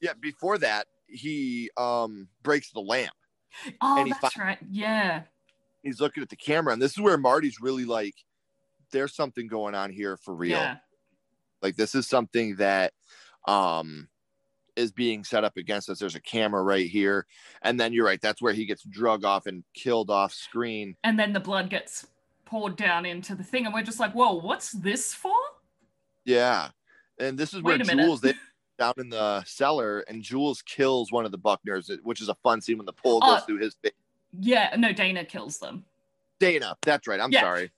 [0.00, 3.12] Yeah, before that, he um breaks the lamp.
[3.80, 4.58] Oh, that's right.
[4.70, 5.22] Yeah.
[5.82, 8.14] He's looking at the camera, and this is where Marty's really like,
[8.90, 10.58] "There's something going on here for real.
[10.58, 10.76] Yeah.
[11.60, 12.92] Like this is something that
[13.46, 14.08] um
[14.74, 15.98] is being set up against us.
[15.98, 17.26] There's a camera right here,
[17.62, 18.20] and then you're right.
[18.20, 20.96] That's where he gets drug off and killed off screen.
[21.04, 22.06] And then the blood gets
[22.46, 23.66] poured down into the thing.
[23.66, 25.34] And we're just like, whoa, what's this for?
[26.24, 26.68] Yeah,
[27.18, 28.04] and this is where Wait minute.
[28.04, 28.34] Jules they
[28.78, 32.60] down in the cellar, and Jules kills one of the Buckners, which is a fun
[32.60, 33.44] scene when the pole goes Oh.
[33.44, 33.92] through his face.
[34.38, 34.74] Yeah.
[34.78, 35.84] No, Dana kills them.
[36.40, 37.20] Dana, that's right.
[37.20, 37.42] I'm Yeah.
[37.42, 37.70] sorry.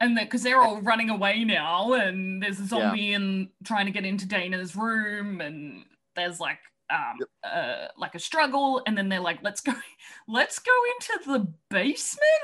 [0.00, 4.04] And because they're all running away now, and there's a zombie and trying to get
[4.06, 5.84] into Dana's room, and
[6.16, 6.58] there's like
[6.88, 9.72] um uh like a struggle, and then they're like, let's go,
[10.28, 12.24] let's go into the basement.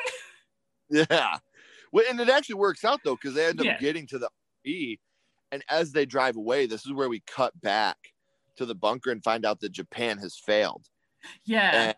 [0.88, 1.38] Yeah.
[1.92, 3.78] Well, and it actually works out though, because they end up Yeah.
[3.78, 4.30] getting to the
[4.64, 4.98] E,
[5.50, 7.96] and as they drive away, this is where we cut back
[8.56, 10.86] to the bunker and find out that Japan has failed.
[11.44, 11.94] Yeah, And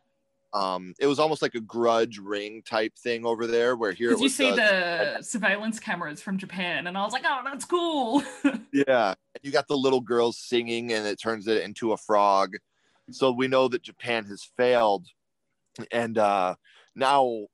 [0.53, 4.21] um, it was almost like a grudge ring type thing over there, where here it
[4.21, 8.23] you see the surveillance cameras from Japan, and I was like, oh, that's cool.
[8.73, 12.57] yeah, and you got the little girls singing, and it turns it into a frog.
[13.11, 15.07] So we know that Japan has failed,
[15.93, 16.55] and uh,
[16.95, 17.47] now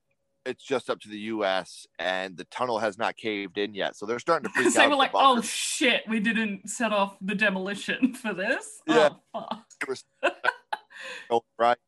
[0.46, 1.86] it's just up to the U.S.
[1.98, 3.96] and the tunnel has not caved in yet.
[3.96, 4.90] So they're starting to freak Because out.
[4.90, 8.80] were like, oh shit, we didn't set off the demolition for this.
[8.86, 9.10] Yeah.
[9.32, 11.42] Oh, fuck.
[11.58, 11.78] Right.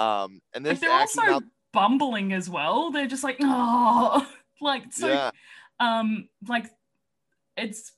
[0.00, 1.40] Um, and Like they're also
[1.72, 2.90] bumbling as well.
[2.90, 4.26] They're just like, oh,
[4.60, 5.08] like so.
[5.08, 5.30] yeah,
[5.78, 6.70] um like
[7.56, 7.92] it's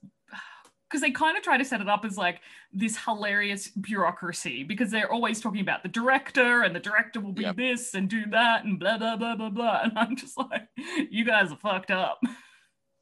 [0.88, 2.40] because they kind of try to set it up as like
[2.72, 7.42] this hilarious bureaucracy because they're always talking about the director and the director will be
[7.42, 7.56] Yep.
[7.56, 10.68] this and do that and blah blah blah blah blah and i'm just like
[11.10, 12.20] you guys are fucked up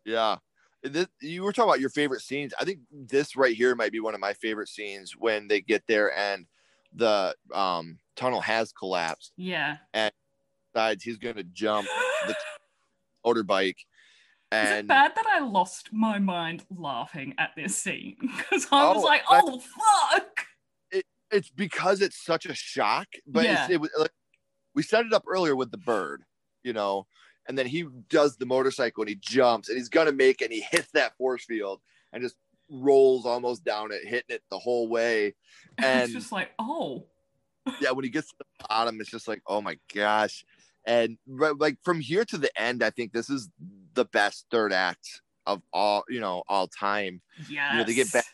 [0.05, 0.37] yeah.
[0.83, 2.55] This, you were talking about your favorite scenes.
[2.59, 5.83] I think this right here might be one of my favorite scenes when they get
[5.87, 6.47] there and
[6.93, 9.33] the um, tunnel has collapsed.
[9.37, 10.13] yeah And
[10.73, 11.89] Decides he's going to jump
[12.27, 12.35] the
[13.27, 13.77] motorbike,
[14.53, 18.17] Is it And bad that I lost my mind laughing at this scene?
[18.37, 20.47] Because I was Oh, like, oh, fuck.
[21.33, 23.07] it's because it's such a shock.
[23.27, 23.65] But Yeah.
[23.65, 24.11] it's, it was like,
[24.75, 26.23] we set it up earlier with the bird,
[26.63, 27.07] you know,
[27.49, 30.55] and then he does the motorcycle and he jumps and he's gonna make it and
[30.55, 31.81] he hits that force field
[32.13, 32.37] and just
[32.71, 35.35] rolls almost down it, hitting it the whole way.
[35.79, 37.07] And it's just like, oh.
[37.81, 40.45] yeah, when he gets to the bottom, it's just like, oh my gosh.
[40.87, 43.49] And right, like from here to the end, I think this is
[43.95, 47.23] the best third act of all, you know, all time.
[47.49, 47.75] Yes.
[47.77, 48.27] know, they get back-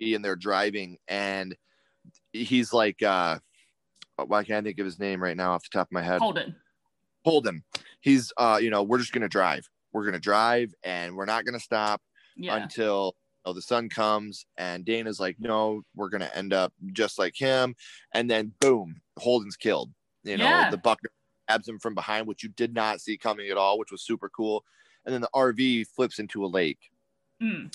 [0.00, 1.56] And they're driving, and
[2.32, 3.38] he's like, uh,
[4.24, 6.20] why can't I think of his name right now off the top of my head?
[6.20, 6.54] Holden.
[7.24, 7.64] Holden.
[8.00, 9.68] He's, uh, you know, we're just gonna drive.
[9.92, 12.00] We're gonna drive, and we're not gonna stop
[12.36, 12.56] Yeah.
[12.56, 14.44] until you know, the sun comes.
[14.58, 17.74] And Dana's like, no, we're gonna end up just like him.
[18.12, 19.90] And then boom, Holden's killed.
[20.24, 20.70] You know, Yeah.
[20.70, 21.10] the Buckner
[21.48, 24.28] grabs him from behind, which you did not see coming at all, which was super
[24.28, 24.64] cool.
[25.04, 26.90] And then the RV flips into a lake.
[27.40, 27.74] Mm.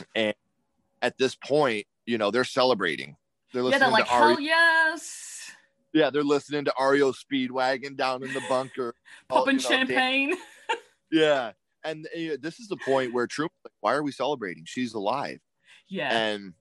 [1.01, 3.15] At this point, you know, they're celebrating.
[3.53, 5.51] They're Yeah, listening they're like, to Ari- hell yes.
[5.93, 8.93] yeah, they're listening to REO Speedwagon down in the bunker.
[9.29, 10.33] Popping you know, Dan- champagne.
[11.11, 11.51] yeah.
[11.83, 14.63] And uh, this is the point where Truman's like, why are we celebrating?
[14.67, 15.39] She's alive.
[15.91, 16.11] Yeah.
[16.17, 16.53] and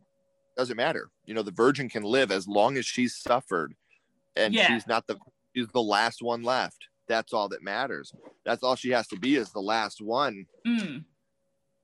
[0.56, 3.74] doesn't matter you know the virgin can live as long as she's suffered
[4.36, 4.66] and Yeah.
[4.66, 5.16] she's not the
[5.56, 8.12] she's the last one left that's all that matters
[8.44, 11.04] that's all she has to be is the last one Mm.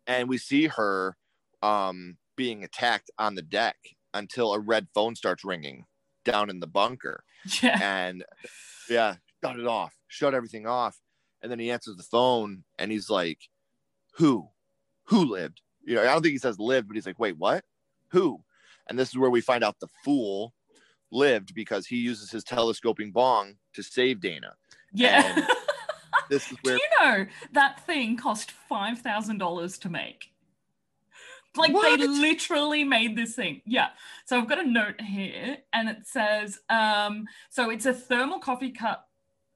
[0.07, 1.17] and we see her
[1.63, 3.77] um being attacked on the deck
[4.13, 5.85] until a red phone starts ringing
[6.25, 7.25] down in the bunker
[7.63, 7.79] Yeah.
[7.83, 8.25] and
[8.91, 10.99] yeah shut it off shut everything off
[11.43, 13.39] and then he answers the phone and he's like
[14.17, 14.49] who
[15.05, 17.65] who lived you know i don't think he says lived but he's like wait what
[18.11, 18.39] who
[18.89, 20.53] and this is where we find out the fool
[21.11, 24.53] lived because he uses his telescoping bong to save dana
[24.93, 25.47] Yeah.
[26.31, 30.31] this is Do where you know that thing cost five thousand dollars to make?
[31.57, 31.99] Like What?
[31.99, 33.63] they literally made this thing.
[33.65, 33.89] Yeah.
[34.27, 38.73] So I've got a note here, and it says, um, so it's a thermal coffee
[38.73, 39.09] cup,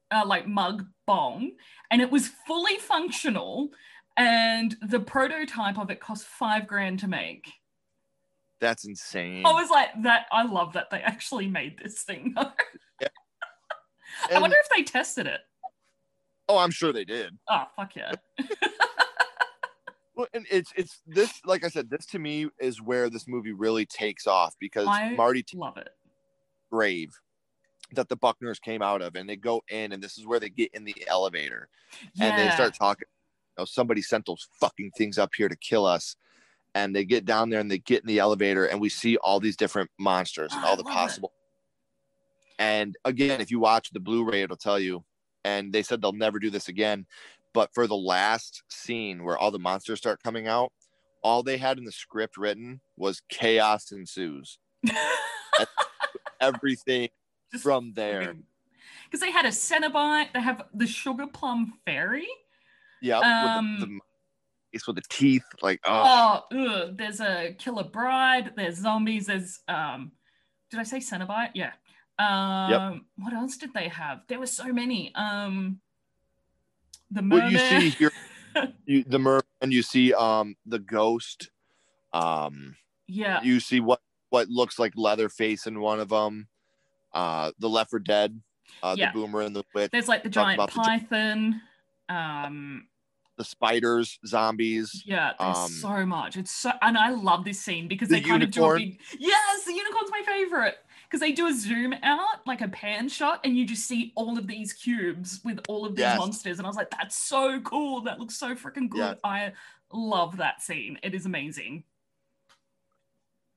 [0.09, 1.51] uh, like mug bong,
[1.91, 3.69] and it was fully functional,
[4.17, 7.49] and the prototype of it cost five grand to make.
[8.59, 10.25] that's insane I was like, that.
[10.31, 12.35] I love that they actually made this thing.
[14.31, 15.39] I wonder if they tested it.
[16.49, 18.11] oh i'm sure they did Oh fuck yeah!
[20.15, 23.53] well and it's it's this like i said this to me is where this movie
[23.53, 25.89] really takes off because I- marty Love it.
[26.71, 27.17] grave
[27.93, 30.47] that the Buckners came out of, and they go in, and this is where they
[30.47, 31.67] get in the elevator,
[32.21, 33.03] and they start talking.
[33.57, 36.15] Know, somebody sent those fucking things up here to kill us,
[36.73, 39.39] and they get down there and they get in the elevator, and we see all
[39.39, 40.87] these different monsters and Oh, all the it.
[40.87, 41.33] possible.
[42.59, 45.03] And again, if you watch the Blu-ray, it'll tell you.
[45.43, 47.07] And they said they'll never do this again,
[47.53, 50.71] but for the last scene where all the monsters start coming out,
[51.23, 54.59] all they had in the script written was chaos ensues.
[56.39, 57.09] Everything
[57.51, 58.35] Just from there.
[59.05, 62.27] because they had a Cenobite, they have the Sugar Plum Fairy.
[63.01, 63.99] Yeah, Um, with the, the
[64.73, 68.53] it's with the teeth, like oh, Oh, ugh, there's a Killer Bride.
[68.55, 69.27] There's zombies.
[69.27, 70.11] There's um,
[70.69, 71.51] did I say Cenobite?
[71.53, 71.71] Yeah.
[72.19, 74.21] Um, what else did they have?
[74.27, 75.13] There were so many.
[75.15, 75.81] Um,
[77.09, 77.51] the mermaid.
[77.51, 78.11] you see here,
[78.85, 81.49] you, the mer, and you see um the ghost,
[82.13, 82.75] um,
[83.07, 83.41] yeah.
[83.41, 86.47] you see what what looks like Leatherface in one of them,
[87.13, 88.39] uh, the Left 4 Dead,
[88.81, 89.11] uh, Yeah.
[89.11, 91.61] the Boomer and the Witch, There's like the giant about the python.
[92.07, 92.87] Um,
[93.41, 95.01] the spiders, zombies.
[95.05, 96.37] yeah, there's Um, so much.
[96.37, 98.99] It's so, and I love this scene because The they kind of do a big.
[99.17, 103.39] Yes, the unicorn's my favorite because they do a zoom out, like a pan shot,
[103.43, 106.19] and you just see all of these cubes with all of these Yes.
[106.19, 108.01] monsters, and I was like, that's so cool.
[108.01, 108.99] That looks so freaking good.
[108.99, 109.13] Yeah.
[109.23, 109.53] I
[109.91, 110.99] love that scene.
[111.01, 111.83] It is amazing.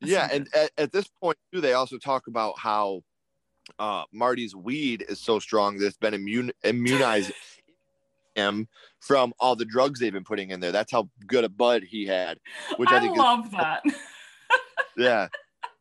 [0.00, 3.02] That's yeah, so and at, at this point too, they also talk about how
[3.78, 7.32] uh, Marty's weed is so strong that it's been immune immunized
[8.34, 8.68] him
[9.00, 10.72] from all the drugs they've been putting in there.
[10.72, 12.38] That's how good a bud he had.
[12.76, 13.82] Which I I, think is- love that.
[14.96, 15.28] Yeah.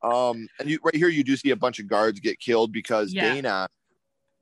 [0.02, 3.14] Um, and you right here you do see a bunch of guards get killed because
[3.14, 3.34] Yeah.
[3.34, 3.70] Dana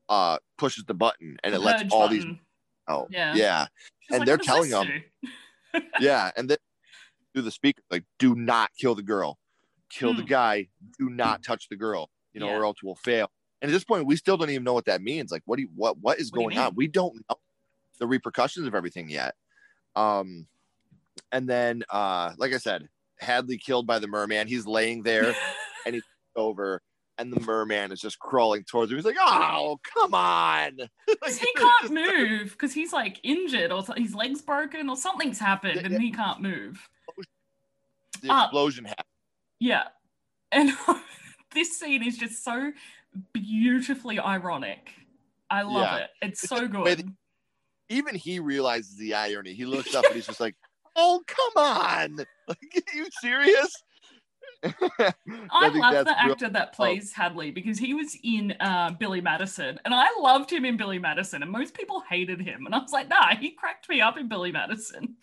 [0.09, 2.39] uh pushes the button and it The lets all these button.
[2.87, 3.07] out.
[3.11, 3.33] Yeah.
[3.35, 3.65] Yeah.
[4.09, 5.03] And like, they're telling them-
[5.99, 6.31] Yeah.
[6.37, 6.57] And then
[7.33, 9.37] through the speaker, like, do not kill the girl.
[9.89, 10.27] Kill the Hmm.
[10.27, 10.67] guy.
[10.99, 12.57] Do not touch the girl, you know, Yeah.
[12.57, 13.29] or else we'll fail.
[13.61, 15.31] And at this point, we still don't even know what that means.
[15.31, 16.75] Like, what do you what what is What going on?
[16.75, 17.35] We don't know
[18.01, 19.35] the repercussions of everything yet.
[19.95, 20.47] Um
[21.31, 22.89] and then uh like I said,
[23.19, 24.47] Hadley killed by the merman.
[24.47, 25.33] He's laying there
[25.85, 26.03] and he's
[26.35, 26.81] over
[27.17, 28.97] and the merman is just crawling towards him.
[28.97, 30.77] He's like, "Oh, come on!"
[31.21, 35.75] like, he can't move because he's like injured or his legs broken or something's happened
[35.75, 35.99] Yeah, and yeah.
[35.99, 36.89] he can't move.
[38.23, 38.45] The Ah.
[38.45, 39.05] explosion happened.
[39.59, 39.83] Yeah.
[40.51, 40.71] And
[41.53, 42.71] this scene is just so
[43.33, 44.91] beautifully ironic.
[45.49, 45.97] I love Yeah.
[45.97, 46.09] it.
[46.21, 47.15] It's It's so just the way good.
[47.91, 49.53] Even he realizes the irony.
[49.53, 50.55] He looks up and he's just like,
[50.95, 52.25] "Oh, come on!
[52.47, 53.71] Like, are you serious?"
[54.63, 54.69] I,
[55.69, 59.79] think love the real- actor that plays Hadley because he was in uh, Billy Madison,
[59.85, 62.91] and I loved him in Billy Madison, and most people hated him, and I was
[62.91, 65.15] like, nah, he cracked me up in Billy Madison.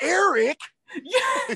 [0.00, 0.58] Eric.
[1.02, 1.54] Yeah,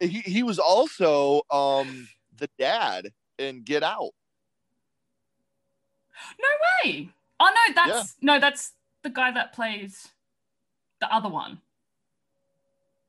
[0.00, 3.08] He he was also um the dad
[3.38, 4.10] in Get Out.
[6.40, 6.48] no
[6.84, 7.10] way.
[7.40, 8.72] Oh no, that's no, that's
[9.02, 10.08] the guy that plays
[11.00, 11.60] the other one.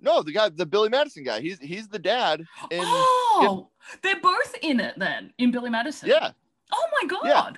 [0.01, 1.39] No, the guy, the Billy Madison guy.
[1.41, 2.41] He's he's the dad.
[2.71, 3.69] In, oh,
[4.01, 6.09] they're both in it then in Billy Madison.
[6.09, 6.32] yeah,
[6.73, 7.21] Oh my god.
[7.26, 7.51] yeah.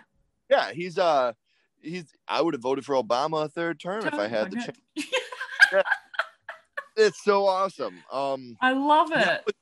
[0.67, 1.33] yeah He's uh,
[1.81, 2.05] he's.
[2.27, 4.57] I would have voted for Obama a third term if I had the
[5.01, 5.83] chance.
[6.95, 8.03] It's so awesome.
[8.11, 9.55] Um, I love Yeah, it.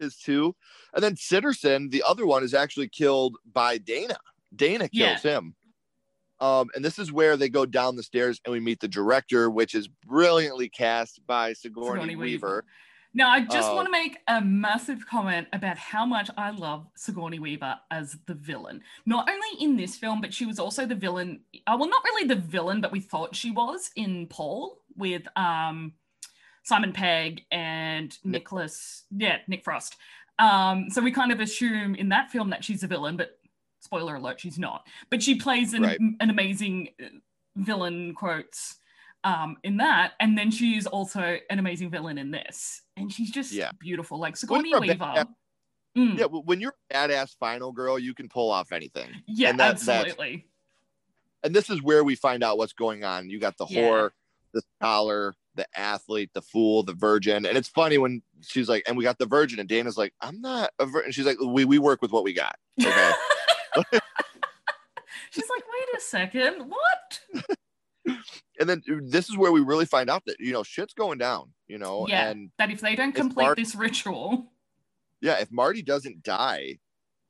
[0.00, 0.54] is two,
[0.94, 4.16] and then Sitterson, the other one, is actually killed by Dana.
[4.56, 5.10] Dana Yeah.
[5.12, 5.54] kills him.
[6.42, 9.48] Um, and this is where they go down the stairs and we meet the director,
[9.48, 12.64] which is brilliantly cast by Sigourney, Sigourney Weaver.
[13.14, 16.88] Now, I just Uh, want to make a massive comment about how much I love
[16.96, 18.82] Sigourney Weaver as the villain.
[19.06, 21.42] Not only in this film, but she was also the villain.
[21.66, 25.92] Uh, well, not really the villain, but we thought she was in Paul with um,
[26.64, 29.96] Simon Pegg and Nicholas, yeah, Nick Frost.
[30.38, 33.38] Um, so we kind of assume in that film that she's a villain, but
[33.82, 34.86] spoiler alert, she's not.
[35.10, 35.98] But she plays an, Right.
[36.00, 37.06] an amazing uh,
[37.56, 38.76] villain, quotes,
[39.24, 40.12] um, in that.
[40.20, 42.82] And then she is also an amazing villain in this.
[42.96, 43.72] And she's just Yeah.
[43.78, 44.18] beautiful.
[44.18, 44.94] Like Sigourney Weaver.
[44.96, 45.28] bad-
[45.94, 49.10] Mm, Yeah, when you're a badass final girl, you can pull off anything.
[49.26, 50.46] yeah, and that- that's- absolutely.
[51.42, 53.28] And this is where we find out what's going on.
[53.28, 53.82] You got the Yeah.
[53.82, 54.10] whore,
[54.54, 57.44] the scholar, the athlete, the fool, the virgin.
[57.44, 60.40] And it's funny when she's like, and we got the virgin, and Dana's like, I'm
[60.40, 61.12] not a virgin.
[61.12, 62.56] She's like, we, we work with what we got.
[62.80, 63.10] Okay.
[65.30, 67.20] She's like, wait a second, what?
[68.60, 71.18] and then uh, this is where we really find out that, you know, shit's going
[71.18, 74.52] down, you know, yeah, and that if they don't complete this ritual,
[75.20, 76.78] yeah, if Marty doesn't die,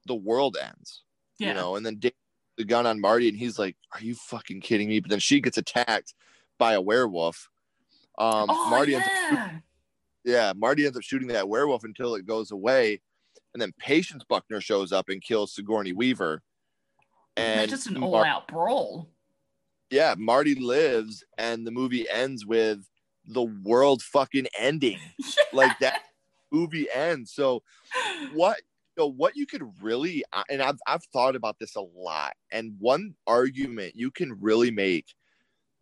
[0.06, 1.02] the world ends.
[1.38, 2.12] yeah, You know, and then Dave
[2.56, 5.40] the gun on Marty, and he's like, "Are you fucking kidding me?" But then she
[5.40, 6.14] gets attacked
[6.58, 7.48] by a werewolf.
[8.18, 9.50] Um, oh Marty ends up, yeah,
[10.24, 13.00] yeah, Marty ends up shooting that werewolf until it goes away,
[13.54, 16.42] and then Patience Buckner shows up and kills Sigourney Weaver.
[17.36, 19.08] And just an Mar- all-out brawl.
[19.90, 22.80] yeah, Marty lives, and the movie ends with
[23.26, 24.98] the world fucking ending.
[25.54, 26.00] Like that
[26.50, 27.30] movie ends.
[27.34, 27.62] So
[28.32, 28.56] what
[28.96, 32.32] you know, what you could really and I've I've thought about this a lot.
[32.50, 35.14] And one argument you can really make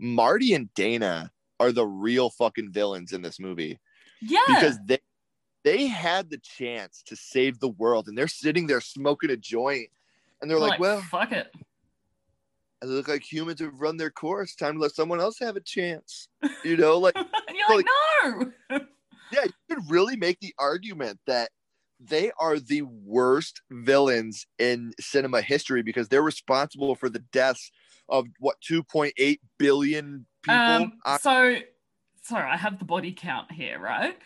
[0.01, 3.79] Marty and Dana are the real fucking villains in this movie
[4.21, 4.99] Yeah, because they
[5.65, 9.89] they had the chance to save the world and they're sitting there smoking a joint
[10.41, 11.53] and they're like, well, fuck it.
[12.83, 14.55] it look like humans have run their course.
[14.55, 16.29] Time to let someone else have a chance.
[16.65, 17.17] You know, like
[17.49, 17.87] and you're like,
[18.23, 18.53] no.
[19.33, 21.51] yeah, you could really make the argument that
[22.03, 27.71] they are the worst villains in cinema history because they're responsible for the deaths
[28.09, 30.75] of what 2.8 billion people.
[30.75, 31.57] Um, I- so,
[32.23, 34.17] sorry, I have the body count here, right?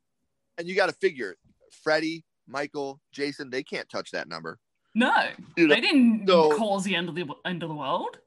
[0.58, 1.36] and you got to figure
[1.82, 4.58] Freddie, Michael, Jason, they can't touch that number.
[4.94, 5.10] No,
[5.56, 8.18] You know, they didn't so- cause the end of the end of the world.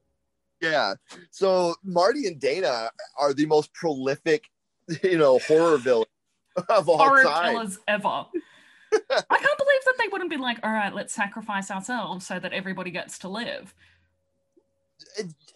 [0.62, 0.95] Yeah.
[1.32, 2.89] So Marty and Dana
[3.20, 4.45] are the most prolific,
[5.03, 6.05] you know, horror villain
[6.69, 7.53] of all Horror time.
[7.53, 8.07] killers ever.
[8.09, 12.53] I can't believe that they wouldn't be like, all right, let's sacrifice ourselves so that
[12.53, 13.73] everybody gets to live.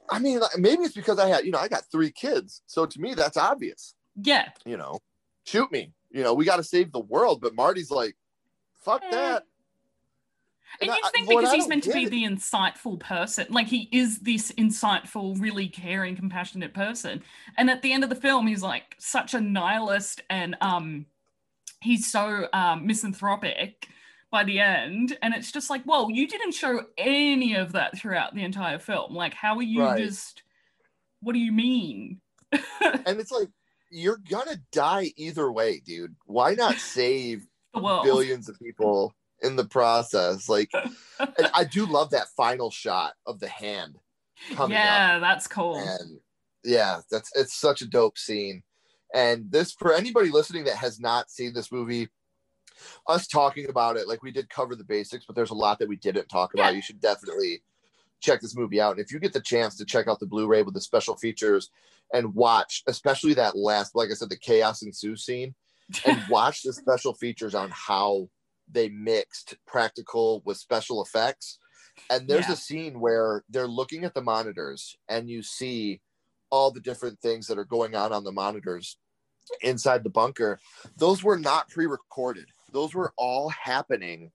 [0.09, 2.61] I mean, maybe it's because I had, you know, I got three kids.
[2.65, 3.95] So to me, that's obvious.
[4.21, 4.99] Yeah, You know,
[5.45, 5.93] shoot me.
[6.11, 7.39] You know, we got to save the world.
[7.41, 8.15] But Marty's like,
[8.81, 9.11] fuck Eh.
[9.11, 9.43] that.
[10.81, 14.19] And you think because he's meant to be get- the insightful person, like he is
[14.19, 17.21] this insightful, really caring, compassionate person.
[17.57, 21.05] And at the end of the film, he's like such a nihilist and um
[21.81, 23.87] he's so um misanthropic
[24.31, 25.17] by the end.
[25.21, 29.15] And it's just like, well, you didn't show any of that throughout the entire film.
[29.15, 29.97] Like, how are you Right.
[29.97, 30.43] just
[31.21, 32.21] what do you mean?
[32.81, 33.49] And it's like,
[33.91, 36.15] you're going to die either way, dude.
[36.25, 38.03] Why not save The world.
[38.03, 40.49] billions of people in the process.
[40.49, 43.97] Like, and I do love that final shot of the hand
[44.53, 44.83] coming up.
[44.83, 45.77] yeah, that's cool.
[45.77, 46.19] And
[46.63, 48.63] yeah, that's it's such a dope scene.
[49.13, 52.09] And this for anybody listening that has not seen this movie,
[53.07, 55.89] us talking about it, like we did cover the basics, but there's a lot that
[55.89, 56.71] we didn't talk about.
[56.71, 56.75] Yeah.
[56.77, 57.63] You should definitely
[58.21, 58.91] check this movie out.
[58.91, 61.71] And if you get the chance to check out the Blu-ray with the special features
[62.13, 65.55] and watch, especially that last, like I said, the chaos ensues scene,
[66.05, 68.29] and watch the special features on how
[68.71, 71.59] they mixed practical with special effects.
[72.09, 72.53] And there's Yeah.
[72.53, 76.01] a scene where they're looking at the monitors and you see
[76.49, 78.97] all the different things that are going on on the monitors
[79.61, 80.59] inside the bunker.
[80.97, 84.31] Those were not pre recorded, those were all happening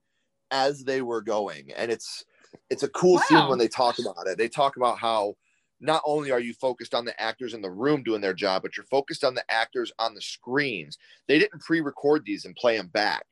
[0.50, 1.72] as they were going.
[1.72, 2.24] And it's,
[2.70, 4.38] it's a cool scene when they talk about it.
[4.38, 5.36] They talk about how
[5.80, 8.76] not only are you focused on the actors in the room doing their job, but
[8.76, 10.96] you're focused on the actors on the screens.
[11.26, 13.26] They didn't pre-record these and play them back.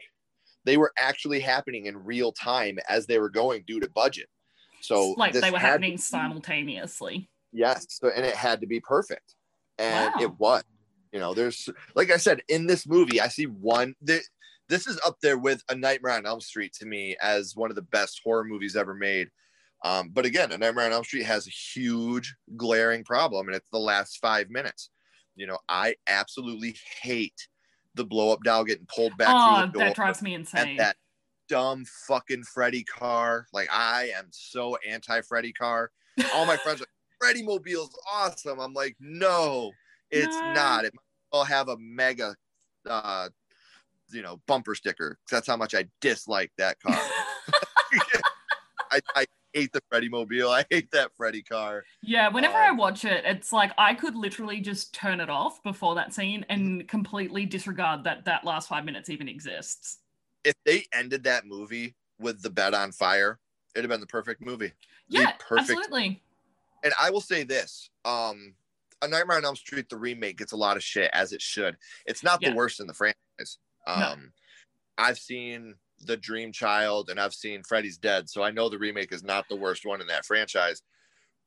[0.65, 4.29] They were actually happening in real time as they were going due to budget.
[4.81, 7.29] So like they were to happening simultaneously.
[7.53, 9.35] Yes, so, and it had to be perfect,
[9.79, 10.23] and Wow.
[10.23, 10.63] it was.
[11.13, 13.95] You know, there's like I said in this movie, I see one.
[14.07, 14.23] Th-
[14.69, 17.77] this is up there with A Nightmare on Elm Street to me as one of
[17.77, 19.29] the best horror movies ever made.
[19.85, 23.69] Um, but again, A Nightmare on Elm Street has a huge glaring problem, and it's
[23.71, 24.91] the last five minutes.
[25.37, 27.49] You know, I absolutely hate
[27.95, 30.77] the blow up doll getting pulled back Oh, through the door that drives me insane.
[30.79, 30.97] that
[31.49, 33.47] dumb fucking Freddy car.
[33.53, 35.91] Like I am so anti Freddy car.
[36.35, 36.89] All my friends are like,
[37.21, 38.59] Freddy Mobile's awesome.
[38.59, 39.73] I'm like, no,
[40.11, 40.53] it's No.
[40.53, 40.85] not.
[40.85, 42.35] It might well have a mega
[42.89, 43.29] uh
[44.11, 45.19] you know bumper sticker.
[45.31, 46.99] That's how much I dislike that car.
[48.93, 50.51] I, I hate the Freddy Mobile.
[50.51, 51.85] I hate that Freddy car.
[52.03, 55.63] yeah, whenever I Um, watch it, it's like I could literally just turn it off
[55.63, 59.99] before that scene and completely disregard that that last five minutes even exists.
[60.45, 63.39] If they ended that movie with the bed on fire,
[63.75, 64.73] it'd have been the perfect movie.
[65.09, 66.23] Yeah, perfect absolutely.
[66.85, 68.55] and I will say this: um,
[69.03, 71.77] A Nightmare on Elm Street, the remake, gets a lot of shit as it should.
[72.07, 72.51] It's not Yeah.
[72.51, 73.59] the worst in the franchise.
[73.87, 74.17] Um, No.
[74.99, 79.13] I've seen The Dream Child and I've seen Freddy's Dead, so I know the remake
[79.13, 80.83] is not the worst one in that franchise.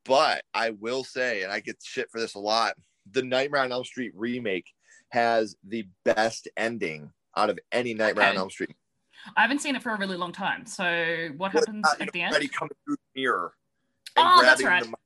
[0.06, 2.76] But I will say, and I get shit for this a lot,
[3.12, 4.68] the Nightmare on Elm Street remake
[5.10, 8.76] has the best ending out of any Nightmare on Elm Street.
[9.36, 10.66] I haven't seen it for a really long time.
[10.68, 12.32] So what happens uh, at the end?
[12.34, 13.54] Freddy coming through the mirror
[14.16, 15.00] and Oh, that's grabbing right.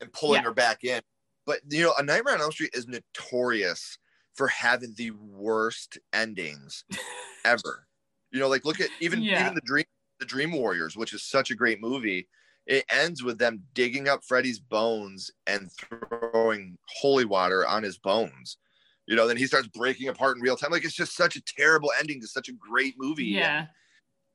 [0.00, 0.48] and pulling Yeah.
[0.48, 1.00] her back in.
[1.46, 3.98] But you know, A Nightmare on Elm Street is notorious
[4.34, 6.84] for having the worst endings
[7.44, 7.86] ever.
[8.32, 9.38] You know, like look at even Yeah.
[9.38, 9.84] even the Dream
[10.20, 12.28] the Dream Warriors, which is such a great movie.
[12.66, 18.58] It ends with them digging up Freddy's bones and throwing holy water on his bones.
[19.06, 20.70] You know, then he starts breaking apart in real time.
[20.70, 23.24] Like it's just such a terrible ending to such a great movie.
[23.24, 23.68] yeah.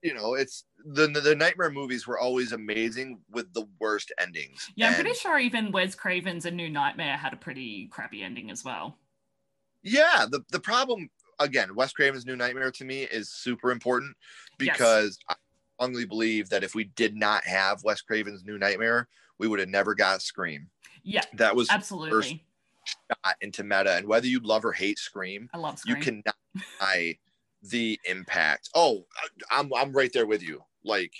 [0.04, 4.72] you know, it's the the nightmare movies were always amazing with the worst endings.
[4.76, 8.24] Yeah, I'm And, pretty sure even Wes Craven's A New Nightmare had a pretty crappy
[8.24, 8.98] ending as well.
[9.84, 11.10] Yeah, the the problem
[11.40, 14.16] again, Wes Craven's New Nightmare to me is super important
[14.60, 14.78] Yes.
[14.78, 15.36] because I
[15.76, 19.08] strongly believe that if we did not have Wes Craven's New Nightmare,
[19.38, 20.70] we would have never got Scream.
[21.04, 22.44] Yeah, That was absolutely.
[23.24, 25.98] shot into meta, and whether you love or hate Scream, I love Scream.
[25.98, 26.36] you cannot
[26.80, 27.18] deny
[27.64, 28.70] the impact.
[28.76, 29.06] Oh,
[29.52, 30.64] I'm I'm right there with you.
[30.84, 31.14] Like,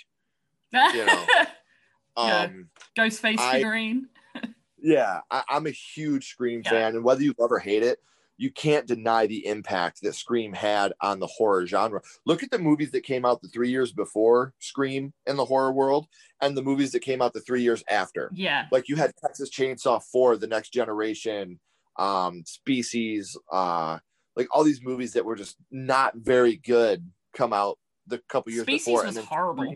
[0.72, 1.26] you know,
[2.18, 2.42] Yeah.
[2.42, 4.00] um, Ghostface I-
[4.80, 6.70] Yeah, I, I'm a huge Scream Yeah.
[6.70, 7.98] fan, and whether you love or hate it,
[8.38, 12.00] you can't deny the impact that Scream had on the horror genre.
[12.24, 15.72] Look at the movies that came out the three years before Scream in the horror
[15.72, 16.06] world,
[16.40, 18.30] and the movies that came out the three years after.
[18.32, 18.66] Yeah.
[18.70, 21.58] Like you had Texas Chainsaw 4, The Next Generation,
[21.98, 23.98] um, Species, uh,
[24.36, 27.76] like all these movies that were just not very good come out
[28.06, 29.02] the couple years Species before.
[29.02, 29.74] was and then horrible.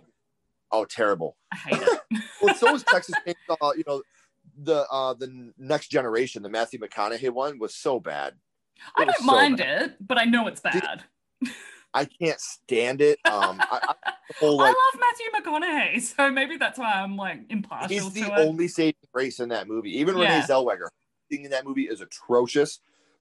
[0.70, 2.22] oh, terrible I hate it.
[2.42, 3.76] well, so was Texas Chainsaw.
[3.76, 4.02] You know,
[4.56, 8.34] the uh the next generation, the Matthew McConaughey one was so bad.
[8.96, 11.04] I don't mind it, but I know it's bad.
[11.94, 13.18] I can't stand it.
[13.26, 17.88] Um, I, I, whole, I love Matthew McConaughey, so maybe that's why I'm like impartial
[17.88, 18.32] he's the it.
[18.38, 19.98] only saving grace in that movie.
[19.98, 20.34] Even Yeah.
[20.34, 20.88] Renee Zellweger,
[21.30, 22.80] thing in that movie is atrocious.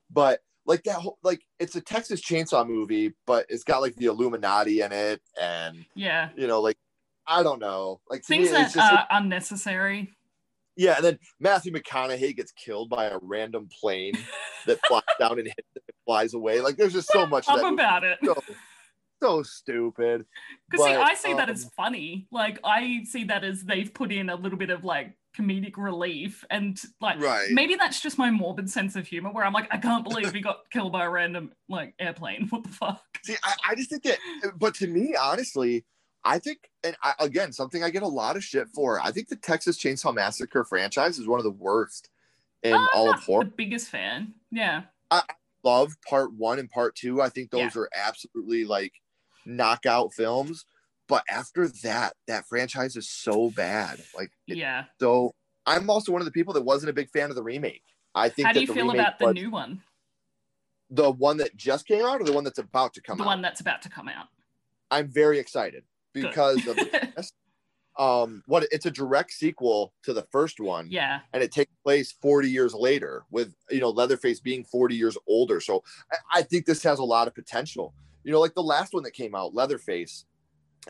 [0.09, 4.05] But like that whole like it's a Texas Chainsaw movie, but it's got like the
[4.05, 6.29] Illuminati in it, and yeah.
[6.35, 6.77] you know, like
[7.27, 10.13] I don't know, like Things me, that just are unnecessary.
[10.77, 14.13] Yeah, and then Matthew McConaughey gets killed by a random plane
[14.67, 16.61] that flies down and hits him and flies away.
[16.61, 17.45] Like there's just so much.
[17.47, 18.19] that about it.
[18.23, 18.41] So,
[19.21, 20.25] so stupid.
[20.69, 22.27] Because see, I see that um, as funny.
[22.31, 26.43] Like I see that as they've put in a little bit of like comedic relief,
[26.49, 27.47] and like Right.
[27.51, 30.41] maybe that's just my morbid sense of humor, where I'm like, I can't believe he
[30.41, 32.47] got killed by a random like airplane.
[32.49, 33.01] What the fuck?
[33.23, 34.17] See, I, I just think that,
[34.57, 35.85] but to me, honestly,
[36.23, 38.99] I think, and I, again, something I get a lot of shit for.
[38.99, 42.09] I think the Texas Chainsaw Massacre franchise is one of the worst
[42.63, 43.45] in I'm all of horror.
[43.45, 44.33] the biggest fan.
[44.51, 45.23] Yeah, I
[45.63, 47.21] Love part one and part two.
[47.21, 47.81] I think those Yeah.
[47.81, 48.93] are absolutely like
[49.45, 50.65] knockout films.
[51.07, 54.01] But after that, that franchise is so bad.
[54.15, 54.85] Like, yeah.
[54.99, 57.83] so I'm also one of the people that wasn't a big fan of the remake.
[58.15, 59.83] I think How do you feel about the new one,
[60.89, 63.25] the one that just came out or the one that's about to come the out?
[63.25, 64.27] The one that's about to come out?
[64.89, 65.83] I'm very excited.
[66.13, 67.31] Because of the
[67.97, 70.87] um what it's a direct sequel to the first one.
[70.89, 75.17] Yeah, and it takes place 40 years later with you know leatherface being 40 years
[75.27, 75.59] older.
[75.59, 77.93] So I, I think this has a lot of potential.
[78.23, 80.25] You know like the last one that came out leatherface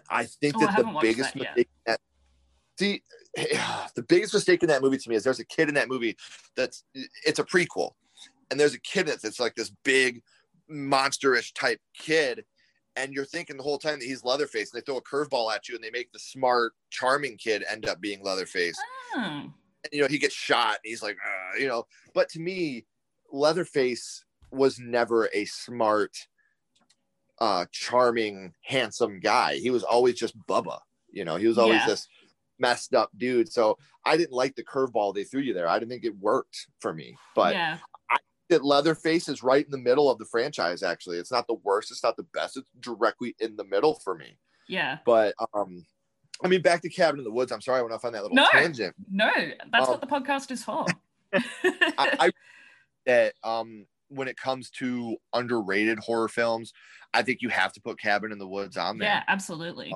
[0.09, 1.99] i think Oh, that haven't the biggest that mistake that,
[2.79, 3.03] see
[3.95, 6.17] the biggest mistake in that movie to me is there's a kid in that movie
[6.55, 6.83] that's
[7.25, 7.91] it's a prequel.
[8.49, 10.21] And there's a kid that's it's like this big
[10.69, 12.43] monsterish type kid
[12.95, 15.67] and you're thinking the whole time that he's Leatherface, and they throw a curveball at
[15.69, 18.77] you, and they make the smart, charming kid end up being Leatherface.
[19.15, 19.19] Oh,
[19.83, 21.87] And, you know, he gets shot, and he's like, "Uh," you know.
[22.13, 22.85] But to me,
[23.31, 26.15] Leatherface was never a smart,
[27.39, 29.55] uh, charming, handsome guy.
[29.55, 30.79] He was always just Bubba.
[31.11, 31.87] You know, he was always Yeah.
[31.87, 32.07] this
[32.59, 33.51] messed up dude.
[33.51, 35.67] So I didn't like the curveball they threw you there.
[35.67, 37.17] I didn't think it worked for me.
[37.33, 37.79] But yeah,
[38.51, 40.83] that Leatherface is right in the middle of the franchise.
[40.83, 41.89] Actually, it's not the worst.
[41.91, 42.55] It's not the best.
[42.57, 44.37] It's directly in the middle for me.
[44.67, 44.99] yeah.
[45.05, 45.85] But um,
[46.43, 47.51] I mean, back to Cabin in the Woods.
[47.51, 48.47] I'm sorry I went off on that little No.
[48.51, 48.95] tangent.
[49.11, 49.29] No,
[49.71, 50.85] that's Um, what the podcast is for.
[51.33, 52.31] I, I
[53.05, 56.73] that um when it comes to underrated horror films,
[57.13, 59.07] I think you have to put Cabin in the Woods on there.
[59.07, 59.95] yeah, absolutely.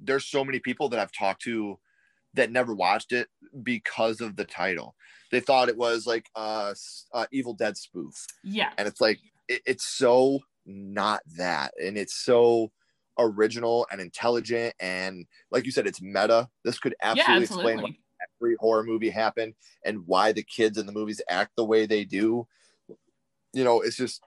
[0.00, 1.78] There's so many people that I've talked to
[2.34, 3.28] that never watched it
[3.62, 4.94] because of the title.
[5.30, 6.74] They thought it was like a
[7.30, 8.26] Evil Dead spoof.
[8.42, 9.18] Yeah, and it's like
[9.48, 11.72] it, it's so not that.
[11.82, 12.70] And it's so
[13.18, 14.74] original and intelligent.
[14.80, 16.48] And like you said it's meta.
[16.64, 17.90] This could yeah, absolutely, explain why
[18.40, 19.54] every horror movie happened
[19.84, 22.46] and why the kids in the movies act the way they do.
[23.52, 24.22] You know it's just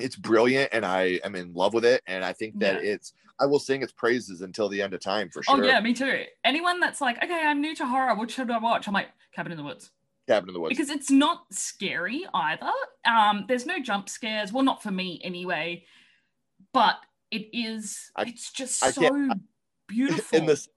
[0.00, 2.92] it's brilliant and i am in love with it and i think that Yeah.
[2.92, 5.80] it's i will sing its praises until the end of time for sure Oh yeah,
[5.80, 6.24] me too.
[6.44, 8.14] Anyone that's like, okay, I'm new to horror.
[8.14, 8.88] What should I watch?
[8.88, 9.90] I'm like, Cabin in the Woods.
[10.26, 12.70] cabin in the woods because it's not scary either.
[13.04, 14.52] Um, there's no jump scares.
[14.52, 15.84] Well, not for me anyway.
[16.72, 16.96] But
[17.30, 18.10] it is.
[18.16, 19.30] I- it's just I so
[19.86, 20.38] beautiful.
[20.38, 20.68] in this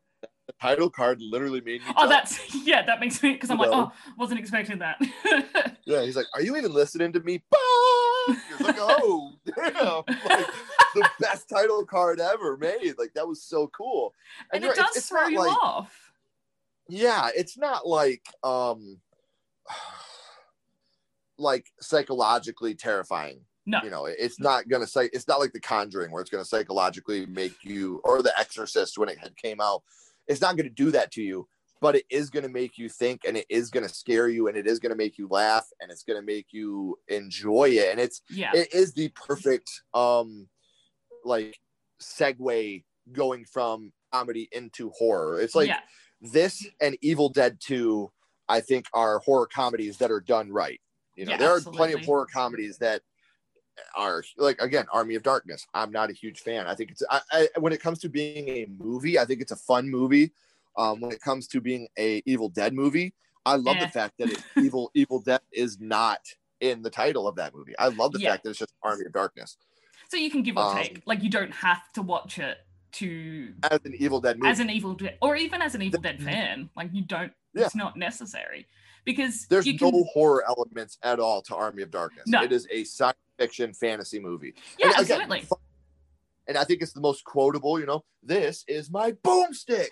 [0.48, 2.10] the title card literally made me oh, jump.
[2.12, 2.86] that's yeah.
[2.86, 4.98] That makes me because I'm like, oh, wasn't expecting that.
[5.84, 7.58] Yeah, he's like, "Are you even listening to me?" Bah!
[8.28, 10.48] He's like, "Oh, damn!" Like
[10.96, 12.96] the best title card ever made.
[12.98, 14.14] Like that was so cool.
[14.54, 16.12] and you're it does it's throw not you like- off.
[16.90, 19.00] Yeah, it's not like um,
[21.38, 23.42] like psychologically terrifying.
[23.66, 23.80] No.
[23.84, 27.26] You know, it's not gonna say it's not like The Conjuring where it's gonna psychologically
[27.28, 29.84] make you or The Exorcist when it came out.
[30.28, 31.48] It's not gonna do that to you,
[31.82, 34.68] but it is gonna make you think, and it is gonna scare you, and it
[34.68, 38.52] is gonna make you laugh, and it's gonna make you enjoy it, and it's Yeah.
[38.54, 40.48] it is the perfect um
[41.26, 41.60] like
[42.02, 45.42] segue going from comedy into horror.
[45.42, 45.82] It's like yeah.
[46.22, 48.12] this and Evil Dead 2,
[48.48, 50.80] I think, are horror comedies that are done right.
[51.16, 53.02] You know, Yeah, there are plenty of horror comedies that
[53.96, 55.66] are like again, Army of Darkness.
[55.74, 56.68] I'm not a huge fan.
[56.68, 59.52] I think it's I, I when it comes to being a movie, I think it's
[59.52, 60.32] a fun movie.
[60.78, 63.14] Um, when it comes to being a Evil Dead movie,
[63.46, 63.86] I love Yeah.
[63.86, 66.20] the fact that it's Evil Evil Dead is not
[66.60, 67.74] in the title of that movie.
[67.80, 68.32] I love the Yeah.
[68.32, 69.58] fact that it's just Army of Darkness
[70.10, 71.02] So you can give or um, take.
[71.06, 72.58] Like you don't have to watch it
[72.94, 74.50] to as an Evil Dead movie.
[74.50, 76.70] as an Evil Dead or even as an Evil Dead fan.
[76.76, 77.32] Like you don't.
[77.54, 77.66] Yeah.
[77.66, 78.66] It's not necessary
[79.04, 80.06] because There's no can.
[80.14, 82.28] horror elements at all to Army of Darkness.
[82.28, 82.44] No.
[82.44, 84.54] It is a science fiction fantasy movie.
[84.80, 85.42] Yeah, And absolutely.
[85.42, 85.56] fu-
[86.48, 87.80] and I think it's the most quotable.
[87.80, 89.88] You know, this is my boomstick.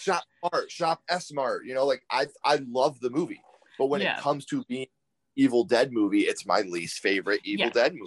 [0.00, 1.64] Shop smart, shop S smart.
[1.66, 3.40] You know, like I I love the movie,
[3.78, 4.16] but when Yeah.
[4.18, 4.86] it comes to being
[5.36, 7.70] Evil Dead movie, it's my least favorite Evil Yeah.
[7.72, 8.06] Dead movie.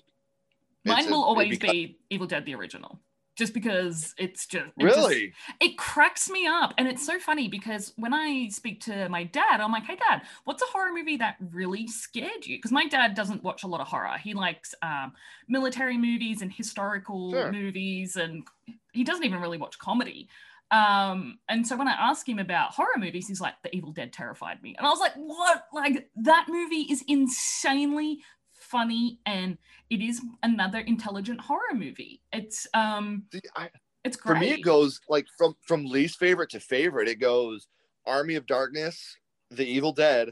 [0.86, 3.00] Mine It's will it always becomes- be Evil Dead the original,
[3.38, 5.34] just because it's just it just- really.
[5.62, 9.62] it cracks me up, and it's so funny because when I speak to my dad,
[9.62, 13.14] I'm like, "Hey, Dad, what's a horror movie that really scared you?" Because my dad
[13.16, 14.18] doesn't watch a lot of horror.
[14.18, 15.14] He likes um,
[15.48, 17.52] military movies and historical Sure.
[17.52, 18.46] movies, and
[18.92, 20.28] he doesn't even really watch comedy.
[20.72, 24.12] Um, and so when I ask him about horror movies, he's like, The Evil Dead
[24.12, 24.76] terrified me.
[24.78, 25.66] And I was like, What?
[25.74, 28.20] Like, that movie is insanely
[28.54, 29.58] funny and
[29.90, 32.22] it is another intelligent horror movie.
[32.32, 33.70] It's um See, I,
[34.04, 34.36] it's great.
[34.36, 37.08] for me, it goes like from from least favorite to favorite.
[37.08, 37.68] It goes
[38.08, 39.18] Army of Darkness,
[39.52, 40.32] The Evil Dead,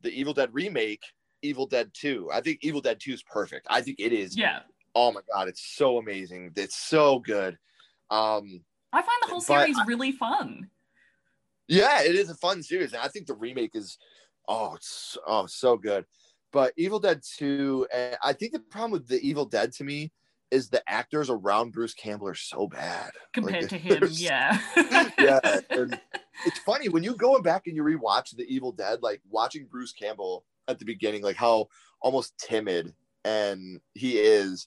[0.00, 1.02] The Evil Dead remake,
[1.42, 2.30] Evil Dead Two.
[2.32, 3.66] I think Evil Dead Two is perfect.
[3.68, 4.36] I think it is.
[4.38, 4.60] yeah.
[4.94, 6.52] Oh my god, it's so amazing.
[6.56, 7.58] It's so good.
[8.10, 8.62] Um,
[8.92, 10.68] I find the whole series really fun.
[11.68, 13.98] yeah, it is a fun series, and I think the remake is
[14.48, 16.04] oh, it's oh so good.
[16.52, 20.12] But Evil Dead Two, and I think the problem with the Evil Dead to me
[20.50, 24.60] is the actors around Bruce Campbell are so bad Compared Like, to him, yeah.
[25.18, 25.98] yeah, and
[26.46, 29.92] it's funny when you go back and you rewatch The Evil Dead, like watching Bruce
[29.92, 31.68] Campbell at the beginning, like how
[32.02, 32.92] almost timid
[33.24, 34.66] and he is.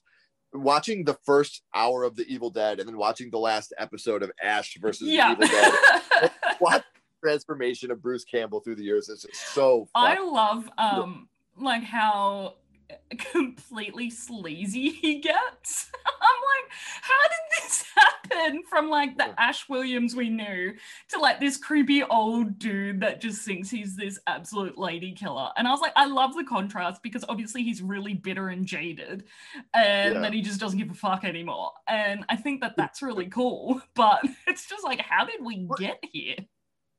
[0.52, 4.30] Watching the first hour of The Evil Dead and then watching the last episode of
[4.42, 5.34] Ash versus yeah.
[5.34, 6.84] The Evil Dead, what
[7.22, 11.28] transformation of Bruce Campbell through the years is just so I love um
[11.58, 12.54] like how
[13.32, 15.90] completely sleazy he gets.
[16.06, 16.72] I'm like,
[17.02, 20.72] how did this happen from like the Ash Williams we knew
[21.08, 25.50] to like this creepy old dude that just thinks he's this absolute lady killer?
[25.56, 29.24] And I was like, I love the contrast because obviously he's really bitter and jaded
[29.74, 30.20] and Yeah.
[30.20, 31.72] that he just doesn't give a fuck anymore.
[31.88, 33.80] And I think that that's really cool.
[33.94, 36.36] But it's just like, how did we get here?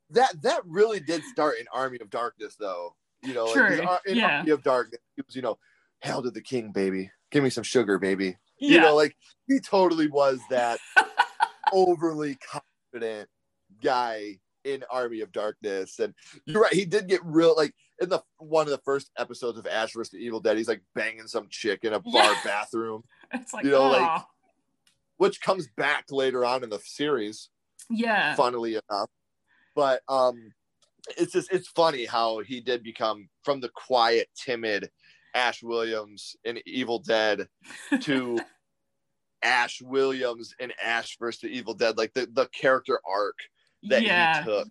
[0.09, 2.95] that that really did start in Army of Darkness, though.
[3.23, 4.37] You know, like, True, in in yeah.
[4.39, 5.57] Army of Darkness, it was you know,
[6.01, 7.11] hail to the king, baby.
[7.31, 8.37] Give me some sugar, baby.
[8.59, 8.69] Yeah.
[8.69, 9.15] You know, like
[9.47, 10.79] he totally was that
[11.73, 12.37] overly
[12.91, 13.29] confident
[13.83, 15.99] guy in Army of Darkness.
[15.99, 16.13] And
[16.45, 19.67] you're right, he did get real like in the one of the first episodes of
[19.67, 20.11] Ash vs.
[20.11, 23.71] the Evil Dead, he's like banging some chick in a bar bathroom, it's like, you
[23.71, 24.21] know, like-
[25.17, 27.49] which comes back later on in the series.
[27.89, 28.35] yeah.
[28.35, 29.09] funnily enough.
[29.75, 30.51] But um
[31.17, 34.89] it's just it's funny how he did become from the quiet, timid
[35.37, 37.47] Ash Williams in Evil Dead
[38.01, 38.39] to
[39.43, 43.37] Ash Williams in Ash versus the Evil Dead, like the, the character arc
[43.83, 44.43] that yeah.
[44.43, 44.67] he took.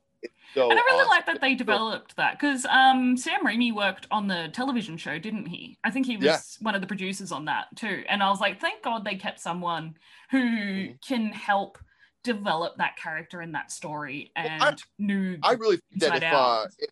[0.55, 1.09] So and I really awesome.
[1.11, 5.47] like that they developed that because um, Sam Raimi worked on the television show, didn't
[5.47, 5.79] he?
[5.85, 6.39] I think he was Yeah.
[6.61, 8.03] one of the producers on that too.
[8.09, 9.95] And I was like, thank God they kept someone
[10.31, 11.01] who Mhm.
[11.07, 11.79] can help
[12.25, 15.39] develop that character in that story and I- knew.
[15.45, 16.91] I really think that if, uh, if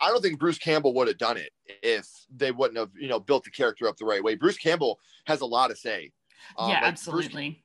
[0.00, 1.50] I don't think Bruce Campbell would have done it
[1.82, 4.34] if they wouldn't have, you know, built the character up the right way.
[4.34, 6.10] Bruce Campbell has a lot to say.
[6.56, 7.64] Um, yeah, like, Bruce absolutely.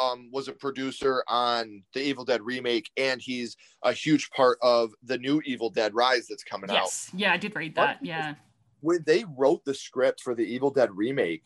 [0.00, 4.92] um, was a producer on the Evil Dead remake, and he's a huge part of
[5.02, 6.74] the new Evil Dead Rise that's coming out.
[6.74, 7.10] Yes.
[7.14, 7.98] Yeah, I did read that.
[8.02, 8.34] Yeah.
[8.80, 11.42] When they wrote the script for the Evil Dead remake,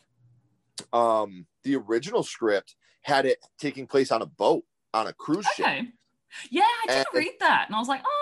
[0.93, 5.87] um, the original script had it taking place on a boat on a cruise ship.
[6.51, 7.65] Yeah, I did And- read that.
[7.67, 8.18] And I was like, oh,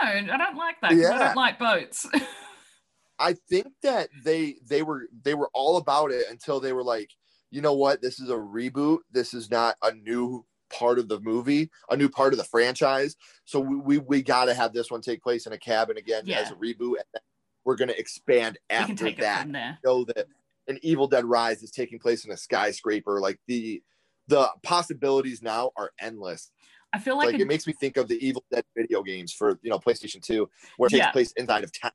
[0.00, 0.32] I don't know.
[0.34, 2.06] I don't like that 'cause I don't like boats.
[3.18, 7.10] I think that they they were they were all about it until they were like,
[7.50, 8.98] you know what, this is a reboot.
[9.10, 13.16] This is not a new part of the movie, a new part of the franchise.
[13.44, 16.22] So we we, we got to have this one take place in a cabin again
[16.26, 16.38] Yeah.
[16.40, 17.22] as a reboot, and then
[17.64, 19.46] we're going to expand after that.
[19.84, 20.26] Know that
[20.68, 23.20] an Evil Dead Rise is taking place in a skyscraper.
[23.20, 23.82] Like the
[24.28, 26.52] the possibilities now are endless.
[26.92, 29.32] I feel like, Like, a- it makes me think of the Evil Dead video games
[29.32, 31.10] for you know PlayStation Two, where it takes Yeah.
[31.12, 31.92] place inside of town.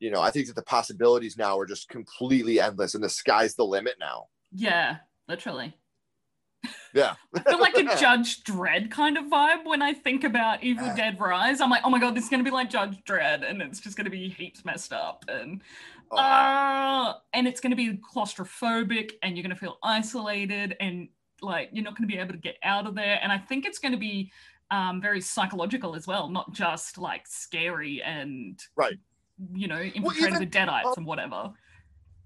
[0.00, 3.54] You know, I think that the possibilities now are just completely endless, and the sky's
[3.54, 4.28] the limit now.
[4.50, 4.98] yeah,
[5.28, 5.74] literally.
[6.94, 10.94] Yeah, I feel like a Judge Dredd kind of vibe when I think about Evil.
[10.94, 11.60] Dead Rise.
[11.60, 13.96] I'm like, oh my god, this is gonna be like Judge Dredd, and it's just
[13.96, 15.62] gonna be heaps messed up, and
[16.10, 16.18] Oh.
[16.18, 21.08] uh, and it's gonna be claustrophobic, and you're gonna feel isolated, and
[21.42, 23.18] like you're not gonna be able to get out of there.
[23.22, 24.30] And I think it's gonna be
[24.70, 28.98] um, very psychological as well, not just like scary and Right.
[29.52, 31.50] you know, infiltrating even, the Deadites uh, and whatever.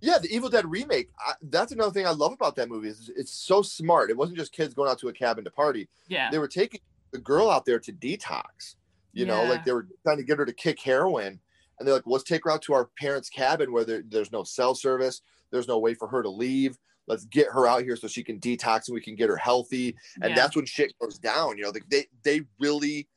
[0.00, 0.18] yeah.
[0.18, 1.08] The Evil Dead remake.
[1.18, 2.88] I, that's another thing I love about that movie.
[2.88, 4.10] Is it's so smart.
[4.10, 5.88] It wasn't just kids going out to a cabin to party.
[6.08, 6.30] Yeah.
[6.30, 6.80] They were taking
[7.12, 8.76] the girl out there to detox.
[9.12, 11.40] You know, like they were trying to get her to kick heroin,
[11.78, 14.44] and they're like, "Let's take her out to our parents' cabin where there, there's no
[14.44, 15.22] cell service.
[15.50, 16.76] There's no way for her to leave.
[17.06, 19.96] Let's get her out here so she can detox and we can get her healthy."
[20.22, 20.36] And yeah.
[20.36, 21.58] that's when shit goes down.
[21.58, 23.08] You know, they they really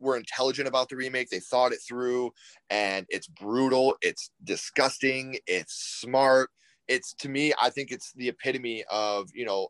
[0.00, 1.28] were intelligent about the remake.
[1.30, 2.32] They thought it through,
[2.70, 3.96] and it's brutal.
[4.00, 5.38] It's disgusting.
[5.46, 6.50] It's smart.
[6.86, 9.68] It's to me, I think it's the epitome of you know,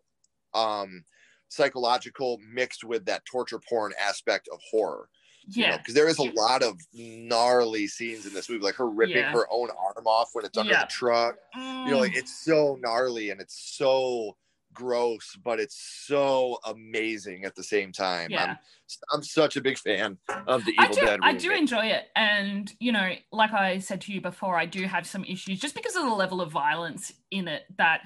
[0.55, 1.05] um,
[1.49, 5.09] psychological mixed with that torture porn aspect of horror.
[5.49, 5.77] Yeah.
[5.79, 9.33] because there is a lot of gnarly scenes in this movie, like her ripping Yeah.
[9.33, 10.85] her own arm off when it's under Yeah.
[10.85, 11.37] the truck.
[11.55, 12.19] You know, like Mm.
[12.19, 14.37] it's so gnarly and it's so
[14.75, 15.77] gross, but it's
[16.07, 18.31] so amazing at the same time.
[18.31, 18.45] Yeah.
[18.45, 18.59] I'm
[19.13, 21.21] I'm such a big fan of the I Evil do, Dead.
[21.23, 22.05] I do enjoy it.
[22.17, 25.75] And, you know, like I said to you before, I do have some issues just
[25.75, 28.03] because of the level of violence in it that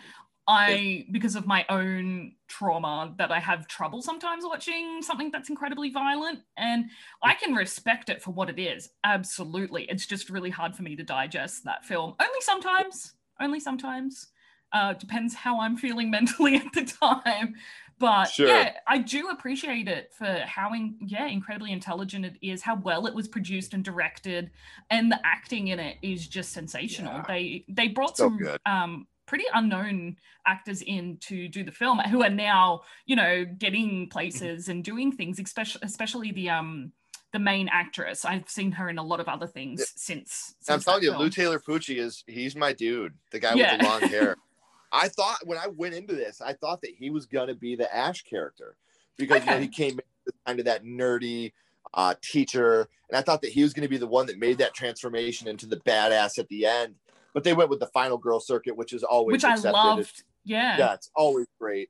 [0.49, 5.91] I, because of my own trauma, that I have trouble sometimes watching something that's incredibly
[5.91, 6.41] violent.
[6.57, 6.87] And
[7.23, 8.89] I can respect it for what it is.
[9.05, 9.85] Absolutely.
[9.85, 12.15] It's just really hard for me to digest that film.
[12.21, 13.15] Only sometimes.
[13.41, 14.29] Only sometimes.
[14.73, 17.55] Uh, depends how I'm feeling mentally at the time.
[17.99, 18.49] But Sure.
[18.49, 23.07] yeah, I do appreciate it for how in, yeah incredibly intelligent it is, how well
[23.07, 24.51] it was produced and directed,
[24.91, 27.13] and the acting in it is just sensational.
[27.19, 27.25] Yeah.
[27.29, 28.61] They they brought So some good.
[28.67, 30.15] um pretty unknown
[30.47, 35.11] actors in to do the film who are now you know getting places and doing
[35.11, 36.93] things, especially especially the um
[37.33, 38.27] the main actress.
[38.27, 39.87] I've seen her in a lot of other things Yeah.
[39.97, 40.55] since.
[40.69, 41.23] I'm since telling that you, film.
[41.23, 43.15] Lou Taylor Pucci is he's my dude.
[43.31, 43.73] The guy Yeah.
[43.73, 44.37] with the long hair.
[44.93, 47.89] I thought when I went into this, I thought that he was gonna be the
[47.95, 48.77] Ash character
[49.17, 51.53] because you know, he came in kind of that nerdy
[51.95, 54.75] uh, teacher, and I thought that he was gonna be the one that made that
[54.75, 56.97] transformation into the badass at the end.
[57.35, 59.73] But they went with the final girl circuit, which is always which I accepted.
[59.73, 60.25] loved.
[60.45, 60.77] Yeah.
[60.77, 61.89] yeah, it's always great.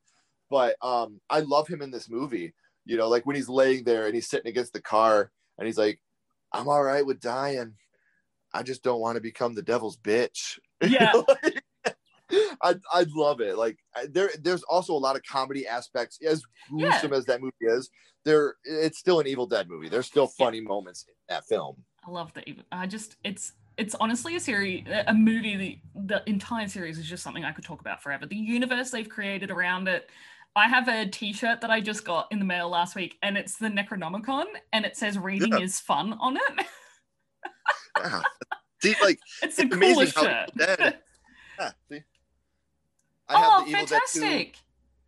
[0.51, 2.55] But um, I love him in this movie.
[2.85, 5.79] You know, like when he's laying there and he's sitting against the car and he's
[5.79, 6.01] like,
[6.53, 7.75] "I'm all right with dying.
[8.53, 11.13] I just don't want to become the devil's bitch." Yeah.
[12.63, 13.57] I I love it.
[13.59, 13.79] Like
[14.09, 16.19] there there's also a lot of comedy aspects.
[16.27, 17.91] As gruesome as that movie is,
[18.25, 19.89] there it's still an Evil Dead movie.
[19.89, 21.77] There's still funny moments in that film.
[22.07, 22.43] I love the.
[22.71, 25.81] I just it's it's honestly a series, a movie.
[25.95, 28.27] The, the entire series is just something I could talk about forever.
[28.27, 30.09] The universe they've created around it.
[30.55, 33.57] I have a T-shirt that I just got in the mail last week, and it's
[33.57, 34.45] the Necronomicon,
[34.75, 35.61] and it says "Reading Yeah.
[35.61, 36.67] is fun" on it.
[38.03, 38.23] wow.
[38.83, 40.51] See, like It's the It's amazing coolest how shirt.
[40.57, 40.99] Dead-
[41.59, 42.01] yeah, see.
[43.29, 44.57] I oh, have the Evil Dead 2 fantastic!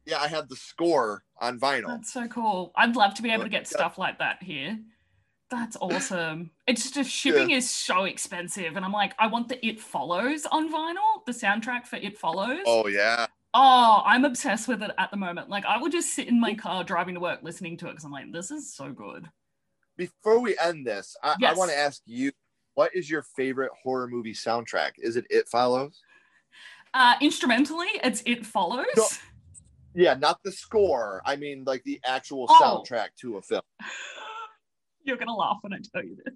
[0.07, 1.89] yeah, I have the score on vinyl.
[1.89, 2.73] That's so cool.
[2.77, 4.79] I'd love to be able to get stuff like that here.
[5.55, 6.51] That's awesome.
[6.67, 10.69] It's just shipping is so expensive, and I'm like, I want the It Follows on
[10.73, 12.63] vinyl, the soundtrack for It Follows.
[12.67, 13.27] Oh yeah.
[13.55, 15.49] Oh, I'm obsessed with it at the moment.
[15.49, 18.05] Like, I will just sit in my car driving to work listening to it because
[18.05, 19.29] I'm like, this is so good.
[19.97, 22.33] Before we end this, I, I want to ask you,
[22.75, 24.95] what is your favorite horror movie soundtrack?
[24.99, 26.01] Is it It Follows?
[26.95, 28.87] Uh, instrumentally, it's It Follows.
[28.97, 29.07] No.
[29.95, 31.23] Yeah, not the score.
[31.25, 32.83] I mean, like the actual Oh.
[32.85, 33.63] soundtrack to a film.
[35.05, 36.35] You're gonna laugh when I tell you this.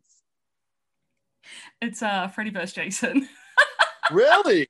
[1.80, 2.72] It's uh Freddy vs.
[2.72, 3.28] Jason.
[4.10, 4.66] Really?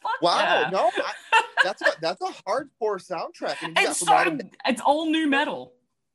[0.00, 0.38] Fuck Wow.
[0.38, 0.70] yeah.
[0.70, 3.60] No, I, that's a that's a hardcore soundtrack.
[3.62, 5.72] You got It's so it's all nu metal.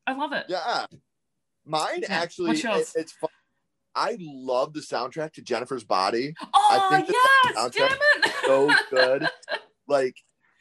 [0.07, 0.45] I love it.
[0.47, 0.85] yeah.
[1.65, 2.07] Mine Yeah.
[2.21, 3.29] actually, it- it's fun.
[3.93, 6.33] I love the soundtrack to Jennifer's Body.
[6.53, 8.33] Oh think that yes, that damn it.
[8.45, 9.27] so good.
[9.89, 10.15] like,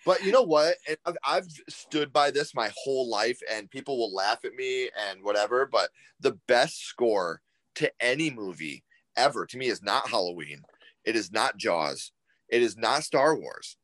[0.06, 0.76] but you know what?
[0.88, 4.88] And I've, I've stood by this my whole life, and people will laugh at me
[5.08, 5.66] and whatever.
[5.66, 5.90] But
[6.20, 7.40] the best score
[7.76, 8.84] to any movie
[9.16, 10.62] ever to me is not Halloween.
[11.04, 12.12] It is not Jaws.
[12.48, 13.76] It is not Star Wars.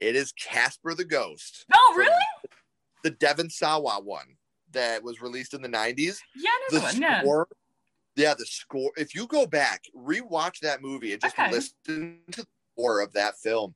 [0.00, 2.10] It is Casper the Ghost, oh really?
[3.02, 4.36] the Devon Sawa one
[4.72, 6.18] that was released in the '90s.
[6.34, 7.00] Yeah, know The the one.
[7.02, 7.20] Yeah.
[7.20, 7.48] score,
[8.16, 8.90] yeah, the score.
[8.96, 11.50] If you go back, rewatch that movie, and just Okay.
[11.50, 13.74] listen to the score of that film.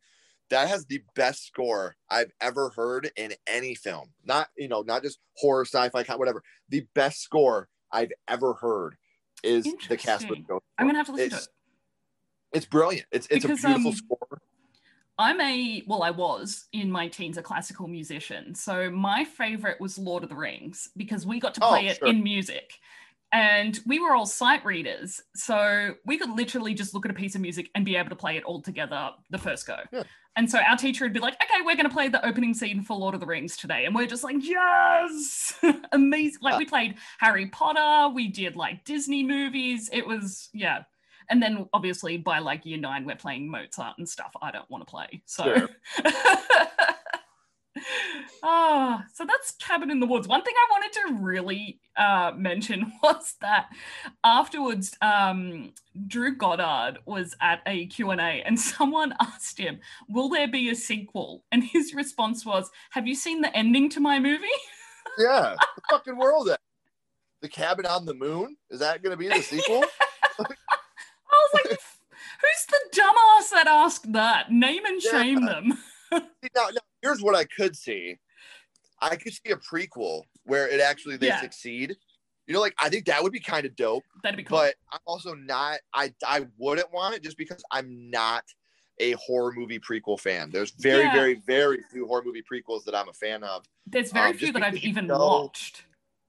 [0.51, 4.11] That has the best score I've ever heard in any film.
[4.25, 6.43] Not you know, not just horror, sci-fi, whatever.
[6.69, 8.97] The best score I've ever heard
[9.43, 10.65] is the Casper Ghost.
[10.79, 11.49] I'm gonna have to listen it's, to it.
[12.59, 13.07] It's brilliant.
[13.11, 14.41] It's it's Because, a beautiful um, score.
[15.19, 18.55] I'm a well, I was in my teens a classical musician.
[18.55, 21.99] So my favorite was Lord of the Rings because we got to Oh, play it
[21.99, 22.09] sure.
[22.09, 22.73] in music.
[23.35, 25.21] And we were all sight readers.
[25.35, 28.17] So we could literally just look at a piece of music and be able to
[28.17, 29.79] play it all together the first go.
[29.91, 30.05] Yeah.
[30.37, 32.83] And so our teacher would be like, okay, we're going to play the opening scene
[32.85, 33.87] for Lord of the Rings today.
[33.87, 35.53] And we're just like, yes,
[35.93, 36.39] amazing.
[36.43, 39.91] Like we played Harry Potter, we did like Disney movies.
[39.93, 40.85] It was, yeah.
[41.29, 44.87] And then obviously by like year nine, we're playing Mozart and stuff I don't want
[44.87, 45.23] to play.
[45.27, 45.69] So, Sure.
[48.43, 50.29] oh, so that's Cabin in the Woods.
[50.29, 53.69] One thing I wanted to really uh, mention was that
[54.23, 55.73] afterwards, um,
[56.07, 61.45] Drew Goddard was at a Q&A and someone asked him, will there be a sequel?
[61.53, 64.47] And his response was, have you seen the ending to my movie?
[65.17, 66.51] Yeah, the fucking world.
[67.41, 69.85] The Cabin on the Moon is that going to be the sequel?
[70.41, 70.43] I
[71.31, 74.51] was like, who's the dumbass that asked that?
[74.51, 75.11] Name and Yeah.
[75.13, 75.79] shame them.
[76.13, 78.17] See, now, now, here's what I could see.
[79.01, 81.41] I could see a prequel where it actually they Yeah.
[81.41, 81.95] succeed.
[82.47, 84.05] You know, like I think that would be kind of dope.
[84.23, 84.59] That'd be cool.
[84.59, 85.81] But I'm also not.
[85.93, 88.45] I I wouldn't want it just because I'm not
[89.01, 90.51] a horror movie prequel fan.
[90.51, 91.13] There's very, Yeah.
[91.15, 93.65] very, very few horror movie prequels that I'm a fan of.
[93.87, 95.85] There's very Um, few that I've even know- watched.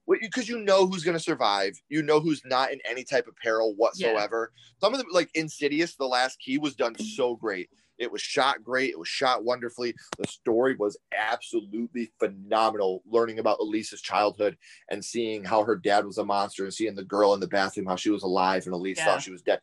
[0.08, 1.80] Because you know who's going to survive.
[1.88, 4.52] You know who's not in any type of peril whatsoever.
[4.80, 7.70] Some of them, like Insidious, The Last Key, was done so great.
[7.98, 8.90] It was shot great.
[8.90, 9.94] It was shot wonderfully.
[10.18, 13.02] The story was absolutely phenomenal.
[13.06, 14.56] Learning about Elise's childhood
[14.90, 17.86] and seeing how her dad was a monster and seeing the girl in the bathroom,
[17.86, 19.06] how she was alive and Elise Yeah.
[19.06, 19.60] thought she was dead.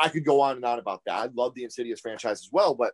[0.00, 1.14] I could go on and on about that.
[1.14, 2.92] I love the Insidious franchise as well, but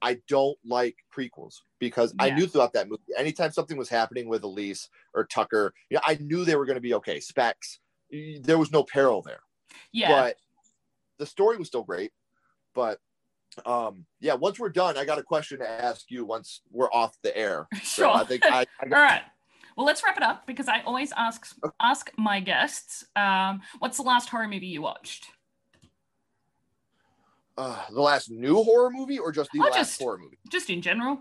[0.00, 4.44] I don't like prequels because I knew throughout that movie, anytime something was happening with
[4.44, 7.18] Elise or Tucker, yeah, I knew they were going to be okay.
[7.20, 7.80] Specs,
[8.42, 9.40] there was no peril there,
[9.92, 10.08] Yeah.
[10.08, 10.36] but
[11.18, 12.12] the story was still great.
[12.74, 13.00] But
[13.66, 17.14] um, yeah, once we're done, I got a question to ask you once we're off
[17.22, 17.66] the air.
[17.82, 18.10] So sure.
[18.10, 19.22] I think I, I All right.
[19.76, 24.04] Well, let's wrap it up because I always ask ask my guests, um, what's the
[24.04, 25.26] last horror movie you watched?
[27.56, 30.38] uh, the last new horror movie or just the Oh, last just- horror movie.
[30.50, 31.20] Just in general.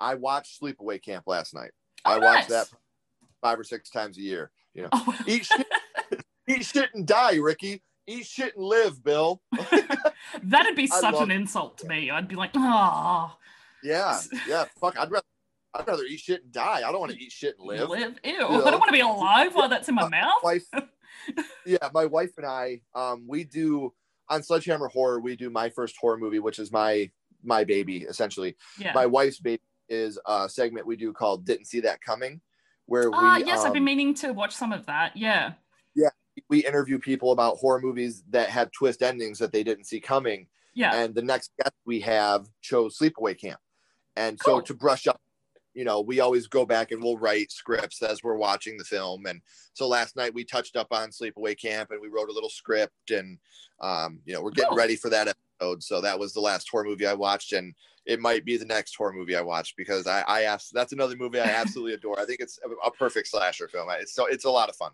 [0.00, 1.72] I watched Sleepaway Camp last night.
[2.04, 2.68] Oh, I watched nice.
[2.68, 2.78] that
[3.42, 4.50] five or six times a year.
[4.74, 5.66] You know, Oh, eat shit,
[6.48, 7.82] eat shit and die, Ricky.
[8.06, 9.42] Eat shit and live, Bill.
[10.44, 12.10] That'd be such an insult to me.
[12.10, 13.36] I'd be like, oh,
[13.82, 14.64] Yeah, yeah.
[14.80, 15.24] Fuck, I'd rather
[15.74, 16.78] I'd rather eat shit and die.
[16.78, 17.88] I don't want to eat shit and live.
[17.88, 18.18] live.
[18.24, 18.38] Ew.
[18.38, 18.64] know?
[18.64, 20.42] I don't want to be alive while that's in my mouth.
[20.42, 20.64] Wife,
[21.66, 23.92] yeah, my wife and I, um, we do
[24.28, 25.20] on Sledgehammer Horror.
[25.20, 27.10] We do my first horror movie, which is my
[27.42, 28.56] my baby, essentially.
[28.78, 28.92] Yeah.
[28.94, 32.40] My wife's baby is a segment we do called "Didn't See That Coming,"
[32.86, 35.16] where Ah, we yes, I've um, been meaning to watch some of that.
[35.16, 35.52] Yeah.
[36.48, 40.46] We interview people about horror movies that have twist endings that they didn't see coming.
[40.74, 40.94] Yeah.
[40.94, 43.58] and the next guest we have chose Sleepaway Camp.
[44.16, 44.62] And so Cool.
[44.62, 45.20] to brush up,
[45.74, 49.26] you know, we always go back and we'll write scripts as we're watching the film.
[49.26, 49.40] And
[49.74, 53.10] so last night we touched up on Sleepaway Camp and we wrote a little script
[53.10, 53.38] and,
[53.80, 54.78] um, you know, we're getting Cool.
[54.78, 55.26] ready for that
[55.60, 55.82] episode.
[55.82, 57.52] So that was the last horror movie I watched.
[57.54, 57.74] And
[58.06, 61.16] it might be the next horror movie I watch because I, I asked, that's another
[61.16, 62.20] movie I absolutely adore.
[62.20, 63.88] I think it's a, a perfect slasher film.
[63.98, 64.92] It's so, it's a lot of fun.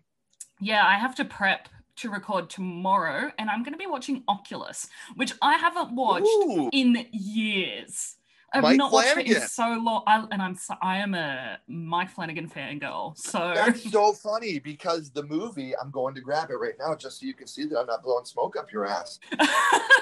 [0.65, 4.89] Yeah, I have to prep to record tomorrow, and I'm going to be watching Oculus,
[5.15, 8.17] which I haven't watched Ooh, in years.
[8.51, 11.59] I've Mike not watched it in so long, I, and I'm so, I am a
[11.69, 13.15] Mike Flanagan fangirl.
[13.19, 17.21] So That's so funny because the movie, I'm going to grab it right now just
[17.21, 19.21] so you can see that I'm not blowing smoke up your ass.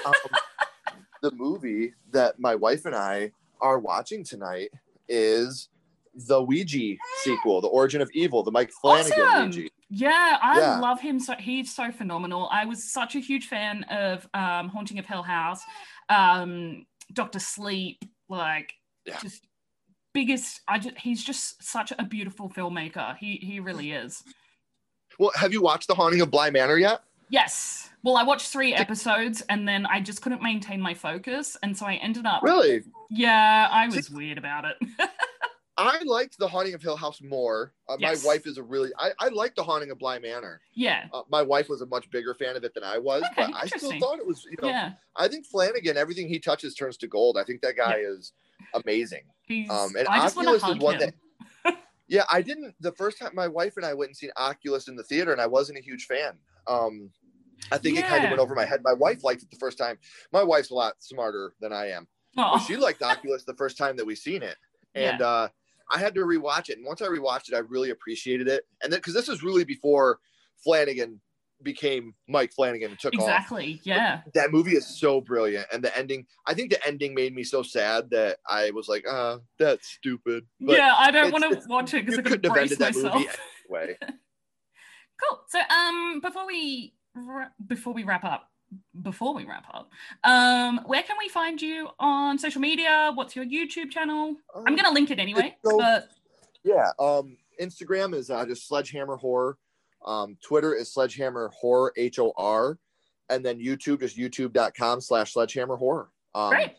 [0.05, 0.13] Um,
[1.21, 4.69] the movie that my wife and I are watching tonight
[5.07, 5.69] is
[6.13, 9.49] the Ouija sequel, The Origin of Evil, the Mike Flanagan Awesome.
[9.49, 9.69] Ouija.
[9.95, 10.79] Yeah, I Yeah.
[10.79, 11.19] love him.
[11.19, 12.49] So he's so phenomenal.
[12.51, 15.61] I was such a huge fan of um, Haunting of Hill House,
[16.09, 18.73] um, Doctor Sleep, like
[19.05, 19.19] Yeah.
[19.19, 19.45] just
[20.13, 20.61] biggest.
[20.67, 23.15] I just he's just such a beautiful filmmaker.
[23.17, 24.23] He he really is.
[25.19, 27.01] Well, have you watched The Haunting of Bly Manor yet?
[27.29, 27.91] Yes.
[28.03, 31.55] Well, I watched three episodes and then I just couldn't maintain my focus.
[31.63, 32.41] And so I ended up.
[32.43, 32.83] Really?
[33.09, 34.77] Yeah, I was weird about it.
[35.77, 37.73] I liked The Haunting of Hill House more.
[37.89, 38.23] Uh, Yes.
[38.23, 40.61] My wife is a really, I, I like The Haunting of Bly Manor.
[40.73, 41.05] yeah.
[41.13, 43.55] Uh, my wife was a much bigger fan of it than I was, Okay, but
[43.55, 44.93] I still thought it was, you know, Yeah.
[45.15, 47.37] I think Flanagan, everything he touches turns to gold.
[47.39, 48.33] I think that guy is
[48.73, 49.23] amazing.
[49.47, 51.13] He's, Um, and I Oculus is one him.
[52.07, 52.75] Yeah, I didn't.
[52.81, 55.41] The first time my wife and I went and seen Oculus in the theater, and
[55.41, 56.37] I wasn't a huge fan.
[56.67, 57.09] Um,
[57.71, 58.81] I think it kind of went over my head.
[58.83, 59.97] My wife liked it the first time.
[60.33, 62.07] My wife's a lot smarter than I am,
[62.67, 64.57] she liked Oculus the first time that we seen it,
[64.95, 65.47] and uh,
[65.91, 66.77] I had to rewatch it.
[66.77, 68.63] And once I rewatched it, I really appreciated it.
[68.81, 70.19] And then because this was really before
[70.63, 71.19] Flanagan
[71.61, 73.79] became Mike Flanagan and took off exactly.
[73.83, 74.21] Yeah.
[74.33, 77.63] that movie is so brilliant and the ending i think the ending made me so
[77.63, 81.93] sad that i was like uh that's stupid but yeah, I don't want to watch
[81.93, 83.13] it because I could couldn't have ended that myself.
[83.13, 83.27] movie
[83.69, 83.97] anyway
[85.21, 85.39] Cool.
[85.47, 86.93] So, um, before we
[87.67, 88.49] before we wrap up,
[89.01, 89.89] before we wrap up,
[90.23, 93.11] um, where can we find you on social media?
[93.13, 94.35] What's your YouTube channel?
[94.55, 95.55] I'm Um, gonna link it anyway.
[95.65, 96.09] so- but
[96.65, 99.57] yeah um instagram is uh, just sledgehammer horror
[100.05, 102.77] um twitter is sledgehammer horror h-o-r
[103.29, 106.71] and then youtube just youtube.com slash sledgehammer horror um great.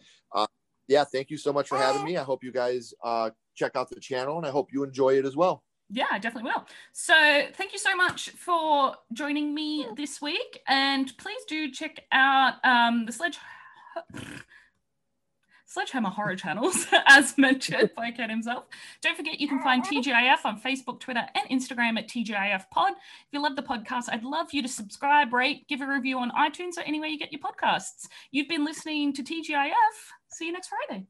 [0.88, 3.90] yeah thank you so much for having me i hope you guys uh check out
[3.90, 5.62] the channel and i hope you enjoy it as well
[5.94, 6.66] Yeah, I definitely will.
[6.92, 7.14] So,
[7.54, 13.06] thank you so much for joining me this week, and please do check out um,
[13.06, 13.38] the Sledge
[15.66, 18.64] Sledgehammer Horror channels, as mentioned by Ken himself.
[19.02, 22.94] Don't forget you can find TGIF on Facebook, Twitter, and Instagram at TGIF Pod.
[22.94, 26.32] If you love the podcast, I'd love you to subscribe, rate, give a review on
[26.32, 28.08] iTunes or anywhere you get your podcasts.
[28.32, 29.70] You've been listening to TGIF.
[30.28, 31.06] See you next Friday.